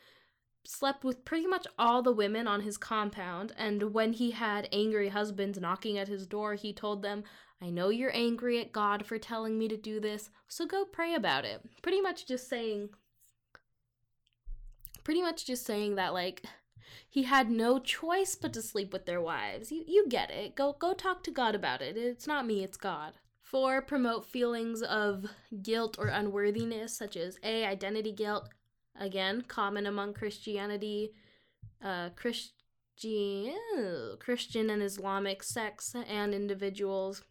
[0.66, 3.52] slept with pretty much all the women on his compound.
[3.56, 7.24] And when he had angry husbands knocking at his door, he told them,
[7.62, 11.14] I know you're angry at God for telling me to do this, so go pray
[11.14, 11.62] about it.
[11.82, 12.90] Pretty much just saying,
[15.06, 16.42] pretty much just saying that, like,
[17.08, 19.70] he had no choice but to sleep with their wives.
[19.70, 20.56] You you get it.
[20.56, 21.96] Go go talk to God about it.
[21.96, 23.12] It's not me, it's God.
[23.40, 25.26] Four, promote feelings of
[25.62, 28.48] guilt or unworthiness, such as A, identity guilt,
[28.98, 31.12] again, common among Christianity,
[31.80, 33.54] uh, Christian,
[34.18, 37.22] Christian and Islamic sects and individuals.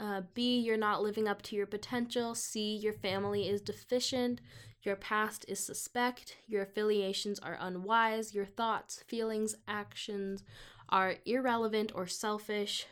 [0.00, 2.34] Uh, B, you're not living up to your potential.
[2.34, 4.40] C, your family is deficient.
[4.82, 6.36] Your past is suspect.
[6.46, 8.34] Your affiliations are unwise.
[8.34, 10.42] Your thoughts, feelings, actions
[10.88, 12.86] are irrelevant or selfish.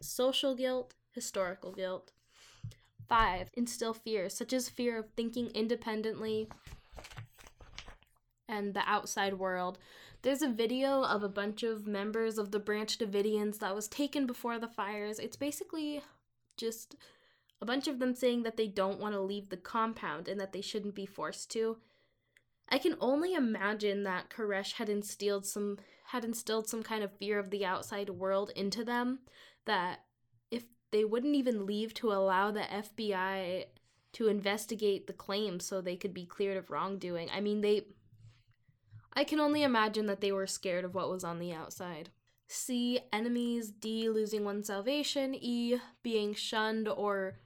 [0.00, 2.12] Social guilt historical guilt.
[3.08, 6.48] Five, instill fear, such as fear of thinking independently
[8.48, 9.78] and the outside world.
[10.22, 14.26] There's a video of a bunch of members of the Branch Davidians that was taken
[14.26, 15.18] before the fires.
[15.18, 16.02] It's basically
[16.56, 16.96] just
[17.64, 20.52] a bunch of them saying that they don't want to leave the compound and that
[20.52, 21.78] they shouldn't be forced to.
[22.68, 27.38] I can only imagine that Koresh had instilled some had instilled some kind of fear
[27.38, 29.20] of the outside world into them
[29.64, 30.00] that
[30.50, 33.64] if they wouldn't even leave to allow the FBI
[34.12, 37.30] to investigate the claims so they could be cleared of wrongdoing.
[37.34, 37.86] I mean, they.
[39.14, 42.10] I can only imagine that they were scared of what was on the outside.
[42.46, 43.00] C.
[43.10, 43.70] Enemies.
[43.70, 44.10] D.
[44.10, 45.34] Losing one's salvation.
[45.34, 45.78] E.
[46.02, 47.38] Being shunned or.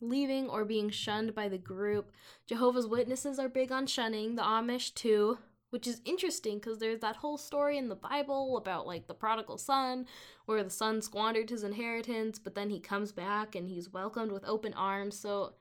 [0.00, 2.10] Leaving or being shunned by the group.
[2.46, 4.36] Jehovah's Witnesses are big on shunning.
[4.36, 5.38] The Amish, too
[5.70, 9.56] which is interesting because there's that whole story in the Bible about like the prodigal
[9.56, 10.06] son,
[10.46, 14.44] where the son squandered his inheritance, but then he comes back and he's welcomed with
[14.44, 15.18] open arms.
[15.18, 15.54] So,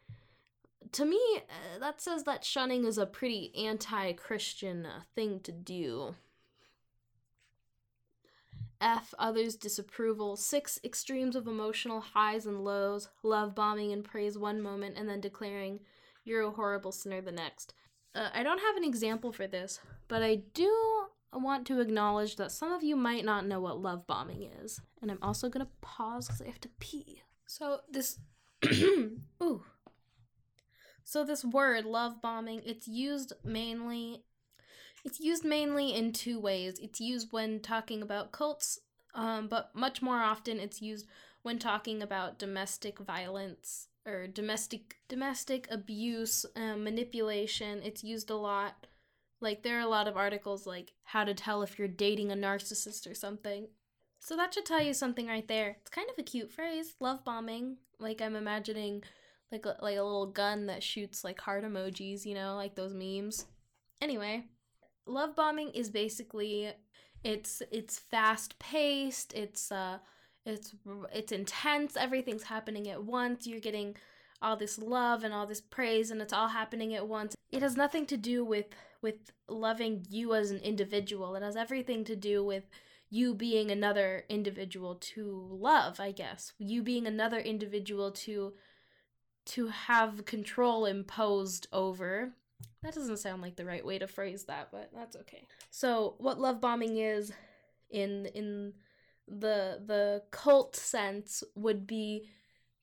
[0.93, 5.51] to me, uh, that says that shunning is a pretty anti Christian uh, thing to
[5.51, 6.15] do.
[8.81, 9.13] F.
[9.19, 10.35] Others' disapproval.
[10.35, 10.79] Six.
[10.83, 13.09] Extremes of emotional highs and lows.
[13.23, 15.79] Love bombing and praise one moment and then declaring,
[16.23, 17.73] You're a horrible sinner the next.
[18.15, 22.51] Uh, I don't have an example for this, but I do want to acknowledge that
[22.51, 24.81] some of you might not know what love bombing is.
[25.01, 27.21] And I'm also going to pause because I have to pee.
[27.45, 28.19] So, this.
[29.43, 29.63] Ooh.
[31.03, 34.23] So, this word, love bombing, it's used mainly.
[35.09, 36.77] It's used mainly in two ways.
[36.77, 38.81] It's used when talking about cults,
[39.15, 41.07] um, but much more often it's used
[41.41, 47.81] when talking about domestic violence or domestic domestic abuse, um, manipulation.
[47.81, 48.85] It's used a lot.
[49.41, 52.35] Like there are a lot of articles like how to tell if you're dating a
[52.35, 53.67] narcissist or something.
[54.19, 55.77] So that should tell you something right there.
[55.81, 57.77] It's kind of a cute phrase, love bombing.
[57.97, 59.01] Like I'm imagining
[59.51, 63.47] like like a little gun that shoots like heart emojis, you know, like those memes.
[64.03, 64.45] Anyway,
[65.09, 66.71] love bombing is basically
[67.23, 69.97] it's it's fast paced, it's uh
[70.45, 70.73] it's
[71.13, 73.95] it's intense everything's happening at once you're getting
[74.41, 77.35] all this love and all this praise and it's all happening at once.
[77.51, 78.67] It has nothing to do with
[79.01, 82.69] with loving you as an individual it has everything to do with
[83.09, 86.53] you being another individual to love i guess.
[86.57, 88.53] You being another individual to
[89.47, 92.33] to have control imposed over
[92.83, 95.45] that doesn't sound like the right way to phrase that but that's okay.
[95.69, 97.31] So what love bombing is
[97.89, 98.73] in in
[99.27, 102.29] the the cult sense would be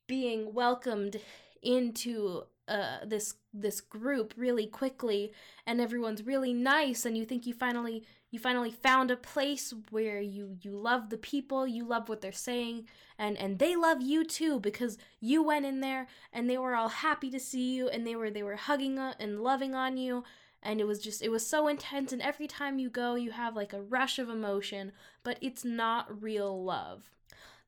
[0.07, 1.21] being welcomed
[1.63, 5.33] into uh, this this group really quickly
[5.67, 10.21] and everyone's really nice and you think you finally you finally found a place where
[10.21, 12.85] you you love the people you love what they're saying
[13.19, 16.89] and and they love you too because you went in there and they were all
[16.89, 20.25] happy to see you and they were they were hugging uh, and loving on you
[20.63, 23.55] and it was just it was so intense and every time you go you have
[23.55, 27.11] like a rush of emotion but it's not real love.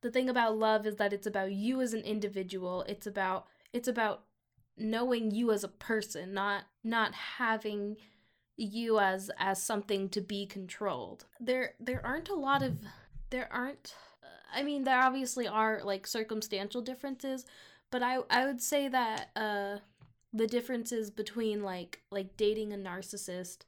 [0.01, 3.89] The thing about love is that it's about you as an individual it's about it's
[3.89, 4.25] about
[4.77, 7.97] knowing you as a person not not having
[8.59, 11.27] you as as something to be controlled.
[11.41, 12.79] There there aren't a lot of
[13.31, 13.95] there aren't
[14.55, 17.45] i mean there obviously are like circumstantial differences
[17.91, 19.77] but i i would say that uh
[20.33, 23.59] the differences between like like dating a narcissist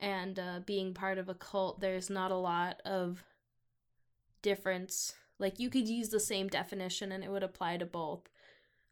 [0.00, 3.24] and uh, being part of a cult there's not a lot of
[4.42, 5.14] difference.
[5.40, 8.28] Like you could use the same definition and it would apply to both.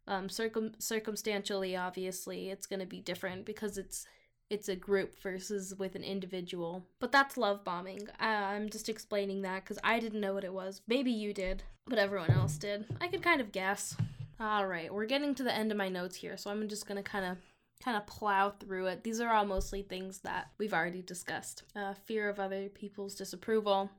[0.08, 4.06] Um circum circumstantially obviously it's going to be different because it's
[4.52, 9.42] it's a group versus with an individual but that's love bombing uh, i'm just explaining
[9.42, 12.84] that because i didn't know what it was maybe you did but everyone else did
[13.00, 13.96] i could kind of guess
[14.42, 17.02] all right, we're getting to the end of my notes here, so I'm just gonna
[17.02, 17.38] kind of
[17.82, 19.04] kind of plow through it.
[19.04, 21.62] These are all mostly things that we've already discussed.
[21.76, 23.90] Uh, fear of other people's disapproval.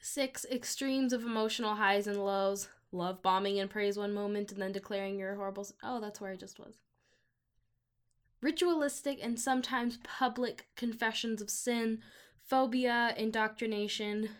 [0.00, 2.68] Six extremes of emotional highs and lows.
[2.90, 5.66] Love bombing and praise one moment and then declaring you're horrible.
[5.82, 6.74] Oh, that's where I just was.
[8.42, 12.00] Ritualistic and sometimes public confessions of sin,
[12.42, 14.30] phobia, indoctrination,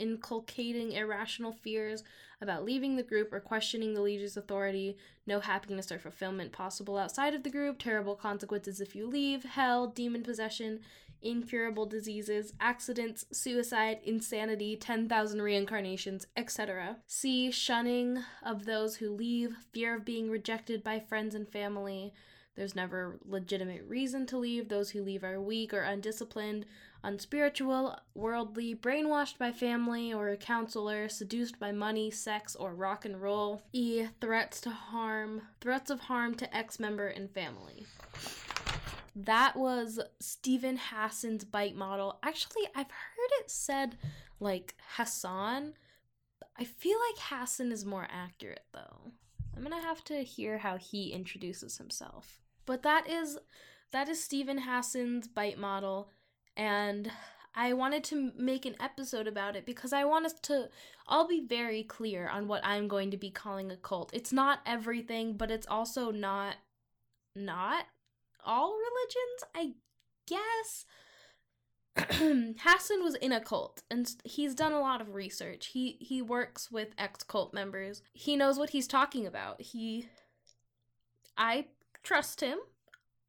[0.00, 2.02] inculcating irrational fears
[2.40, 7.34] about leaving the group or questioning the leader's authority, no happiness or fulfillment possible outside
[7.34, 10.80] of the group, terrible consequences if you leave, hell, demon possession,
[11.22, 16.96] incurable diseases, accidents, suicide, insanity, 10,000 reincarnations, etc.
[17.06, 17.50] C.
[17.50, 22.14] Shunning of those who leave, fear of being rejected by friends and family.
[22.56, 24.68] There's never legitimate reason to leave.
[24.68, 26.66] Those who leave are weak or undisciplined,
[27.02, 33.22] unspiritual, worldly, brainwashed by family or a counselor, seduced by money, sex, or rock and
[33.22, 33.62] roll.
[33.72, 34.06] E.
[34.20, 37.86] Threats to harm, threats of harm to ex member and family.
[39.16, 42.18] That was Steven Hassan's bite model.
[42.22, 43.96] Actually, I've heard it said
[44.38, 45.74] like Hassan.
[46.58, 49.12] I feel like Hassan is more accurate though.
[49.60, 52.40] I'm gonna have to hear how he introduces himself.
[52.64, 53.36] But that is
[53.92, 56.10] that is Steven Hassan's bite model
[56.56, 57.10] and
[57.54, 60.70] I wanted to make an episode about it because I want us to
[61.06, 64.10] all be very clear on what I'm going to be calling a cult.
[64.14, 66.56] It's not everything, but it's also not
[67.36, 67.84] not
[68.42, 69.74] all religions, I
[70.26, 70.86] guess.
[71.96, 75.66] Hassan was in a cult and he's done a lot of research.
[75.66, 78.02] He he works with ex-cult members.
[78.12, 79.60] He knows what he's talking about.
[79.60, 80.08] He
[81.36, 81.66] I
[82.02, 82.58] trust him.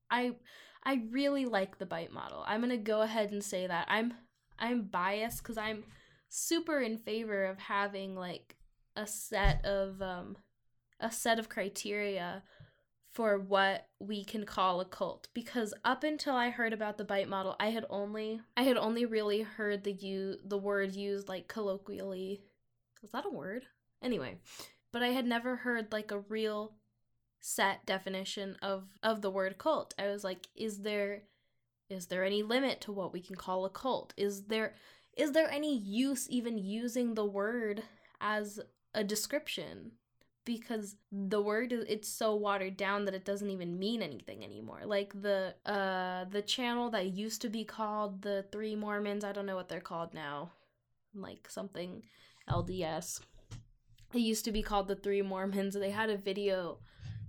[0.10, 0.36] I
[0.84, 2.44] I really like the bite model.
[2.46, 3.88] I'm going to go ahead and say that.
[3.90, 4.14] I'm
[4.60, 5.86] I'm biased cuz I'm
[6.30, 8.56] super in favor of having like
[8.96, 10.38] a set of um
[11.00, 12.44] a set of criteria
[13.14, 17.28] for what we can call a cult because up until I heard about the bite
[17.28, 21.48] model, I had only I had only really heard the you the word used like
[21.48, 22.42] colloquially.
[23.02, 23.66] Was that a word?
[24.02, 24.38] Anyway,
[24.92, 26.74] but I had never heard like a real
[27.42, 29.94] set definition of of the word cult.
[30.00, 31.24] I was like, is there
[31.90, 34.14] is there any limit to what we can call a cult?
[34.16, 34.76] Is there
[35.18, 37.84] is there any use even using the word
[38.22, 38.62] as
[38.94, 39.92] a description?
[40.44, 44.82] Because the word it's so watered down that it doesn't even mean anything anymore.
[44.86, 49.46] Like the uh the channel that used to be called the Three Mormons, I don't
[49.46, 50.52] know what they're called now.
[51.14, 52.04] Like something
[52.50, 53.22] LDS.
[54.14, 55.76] It used to be called the Three Mormons.
[55.76, 56.80] They had a video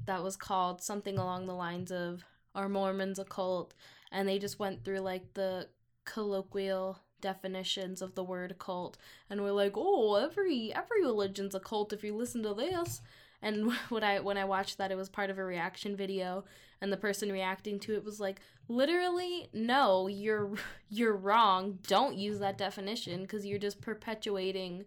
[0.07, 3.75] that was called something along the lines of Are Mormons a cult?
[4.11, 5.69] And they just went through like the
[6.05, 8.99] colloquial definitions of the word cult
[9.31, 13.01] and we're like, oh, every every religion's a cult if you listen to this.
[13.43, 16.45] And when I when I watched that, it was part of a reaction video,
[16.81, 20.51] and the person reacting to it was like, literally, no, you're
[20.89, 21.79] you're wrong.
[21.87, 24.85] Don't use that definition because you're just perpetuating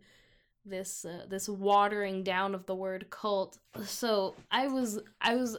[0.66, 3.60] this uh, this watering down of the word cult.
[3.86, 5.58] So I was I was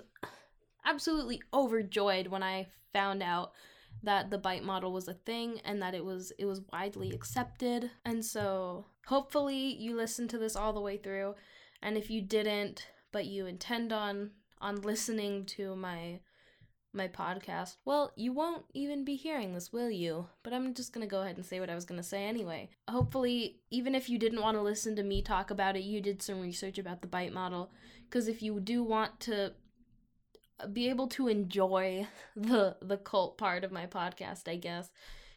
[0.85, 3.53] absolutely overjoyed when I found out
[4.07, 7.91] that the bite model was a thing and that it was it was widely accepted.
[8.05, 11.35] And so hopefully you listened to this all the way through
[11.83, 14.31] and if you didn't but you intend on
[14.61, 16.21] on listening to my
[16.93, 20.29] my podcast, well, you won't even be hearing this, will you?
[20.43, 22.71] But I'm just gonna go ahead and say what I was gonna say anyway.
[22.89, 26.23] Hopefully, even if you didn't want to listen to me talk about it, you did
[26.23, 27.71] some research about the bite model.
[28.09, 29.53] Because if you do want to
[30.73, 34.91] be able to enjoy the the cult part of my podcast, I guess.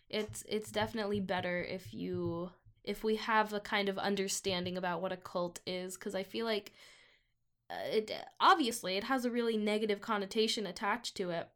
[0.09, 2.51] It's it's definitely better if you
[2.83, 6.45] if we have a kind of understanding about what a cult is cuz I feel
[6.45, 6.71] like
[7.69, 11.49] uh, it obviously it has a really negative connotation attached to it.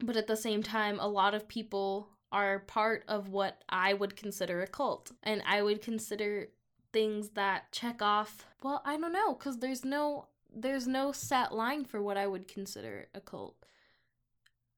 [0.00, 4.16] But at the same time, a lot of people are part of what I would
[4.16, 5.12] consider a cult.
[5.22, 6.48] And I would consider
[6.92, 11.84] things that check off, well, I don't know, cuz there's no there's no set line
[11.84, 13.56] for what I would consider a cult.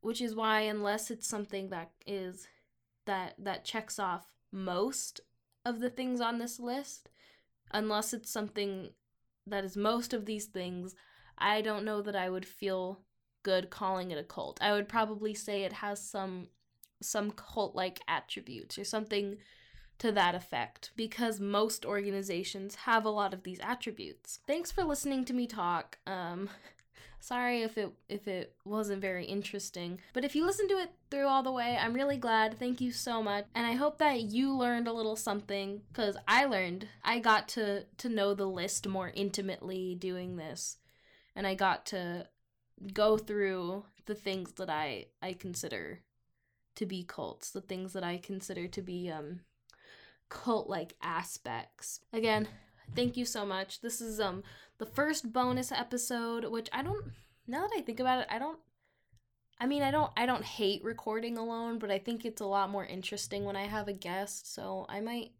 [0.01, 2.47] Which is why unless it's something that is
[3.07, 5.21] that that checks off most
[5.65, 7.09] of the things on this list,
[7.73, 8.91] unless it's something
[9.47, 10.95] that is most of these things,
[11.39, 13.01] I don't know that I would feel
[13.43, 14.59] good calling it a cult.
[14.61, 16.49] I would probably say it has some
[17.03, 19.37] some cult like attributes or something
[19.99, 24.41] to that effect because most organizations have a lot of these attributes.
[24.47, 25.99] Thanks for listening to me talk.
[26.07, 26.51] Um
[27.21, 31.27] sorry if it if it wasn't very interesting, but if you listened to it through
[31.27, 32.59] all the way, I'm really glad.
[32.59, 33.47] Thank you so much.
[33.55, 36.89] And I hope that you learned a little something cuz I learned.
[37.03, 40.79] I got to to know the list more intimately doing this.
[41.35, 42.29] And I got to
[42.93, 46.03] go through the things that I I consider
[46.77, 49.41] to be cults, the things that I consider to be um
[50.29, 52.01] cult like aspects.
[52.13, 52.49] Again,
[52.95, 53.81] thank you so much.
[53.81, 54.43] This is um
[54.79, 57.13] the first bonus episode, which I don't
[57.47, 58.59] now that I think about it, I don't
[59.59, 62.71] I mean, I don't I don't hate recording alone, but I think it's a lot
[62.71, 65.33] more interesting when I have a guest, so I might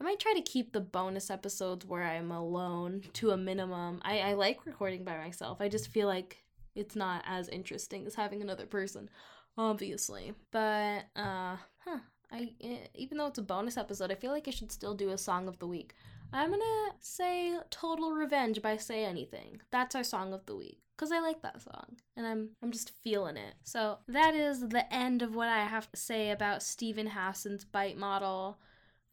[0.00, 4.00] I might try to keep the bonus episodes where I'm alone to a minimum.
[4.04, 5.60] I, I like recording by myself.
[5.60, 6.44] I just feel like
[6.74, 9.08] it's not as interesting as having another person,
[9.56, 10.34] obviously.
[10.50, 11.98] But uh huh.
[12.34, 15.10] I eh, even though it's a bonus episode, I feel like I should still do
[15.10, 15.94] a song of the week.
[16.32, 19.60] I'm gonna say "Total Revenge" by Say Anything.
[19.70, 22.90] That's our song of the week because I like that song and I'm I'm just
[23.02, 23.54] feeling it.
[23.62, 27.96] So that is the end of what I have to say about Steven Hassan's bite
[27.96, 28.58] model.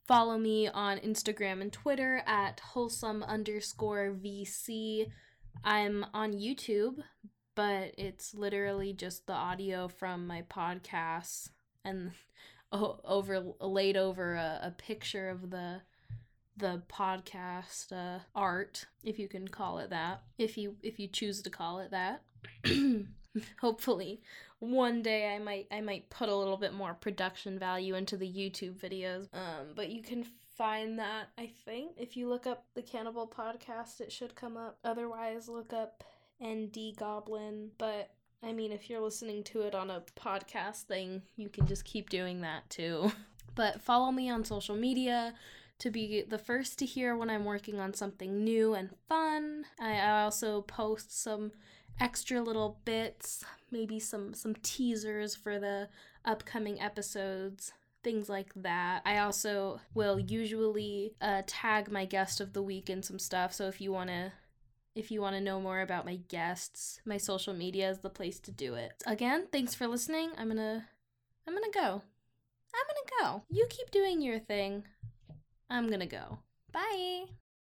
[0.08, 5.08] Follow me on Instagram and Twitter at wholesome underscore VC.
[5.64, 7.04] I'm on YouTube,
[7.56, 11.50] but it's literally just the audio from my podcasts
[11.86, 12.12] and
[12.72, 15.82] over laid over a, a picture of the
[16.58, 21.42] the podcast uh, art, if you can call it that, if you if you choose
[21.42, 22.22] to call it that.
[23.62, 24.22] Hopefully,
[24.60, 28.28] one day I might I might put a little bit more production value into the
[28.28, 29.28] YouTube videos.
[29.34, 30.26] Um, but you can
[30.58, 34.78] find that I think if you look up the Cannibal podcast, it should come up.
[34.84, 36.04] Otherwise, look up
[36.44, 37.72] ND Goblin.
[37.78, 38.12] But
[38.44, 42.10] I mean, if you're listening to it on a podcast thing, you can just keep
[42.10, 43.12] doing that too.
[43.54, 45.34] But follow me on social media
[45.80, 49.66] to be the first to hear when I'm working on something new and fun.
[49.78, 51.52] I also post some
[52.00, 55.90] extra little bits, maybe some some teasers for the
[56.24, 57.74] upcoming episodes
[58.04, 59.02] things like that.
[59.06, 63.54] I also will usually uh, tag my guest of the week in some stuff.
[63.54, 64.32] So if you want to
[64.96, 68.40] if you want to know more about my guests, my social media is the place
[68.42, 68.94] to do it.
[69.06, 70.32] Again, thanks for listening.
[70.38, 70.84] I'm going to
[71.48, 72.02] I'm going to go.
[72.74, 73.44] I'm going to go.
[73.50, 74.84] You keep doing your thing.
[75.70, 76.40] I'm going to go.
[76.72, 77.26] Bye.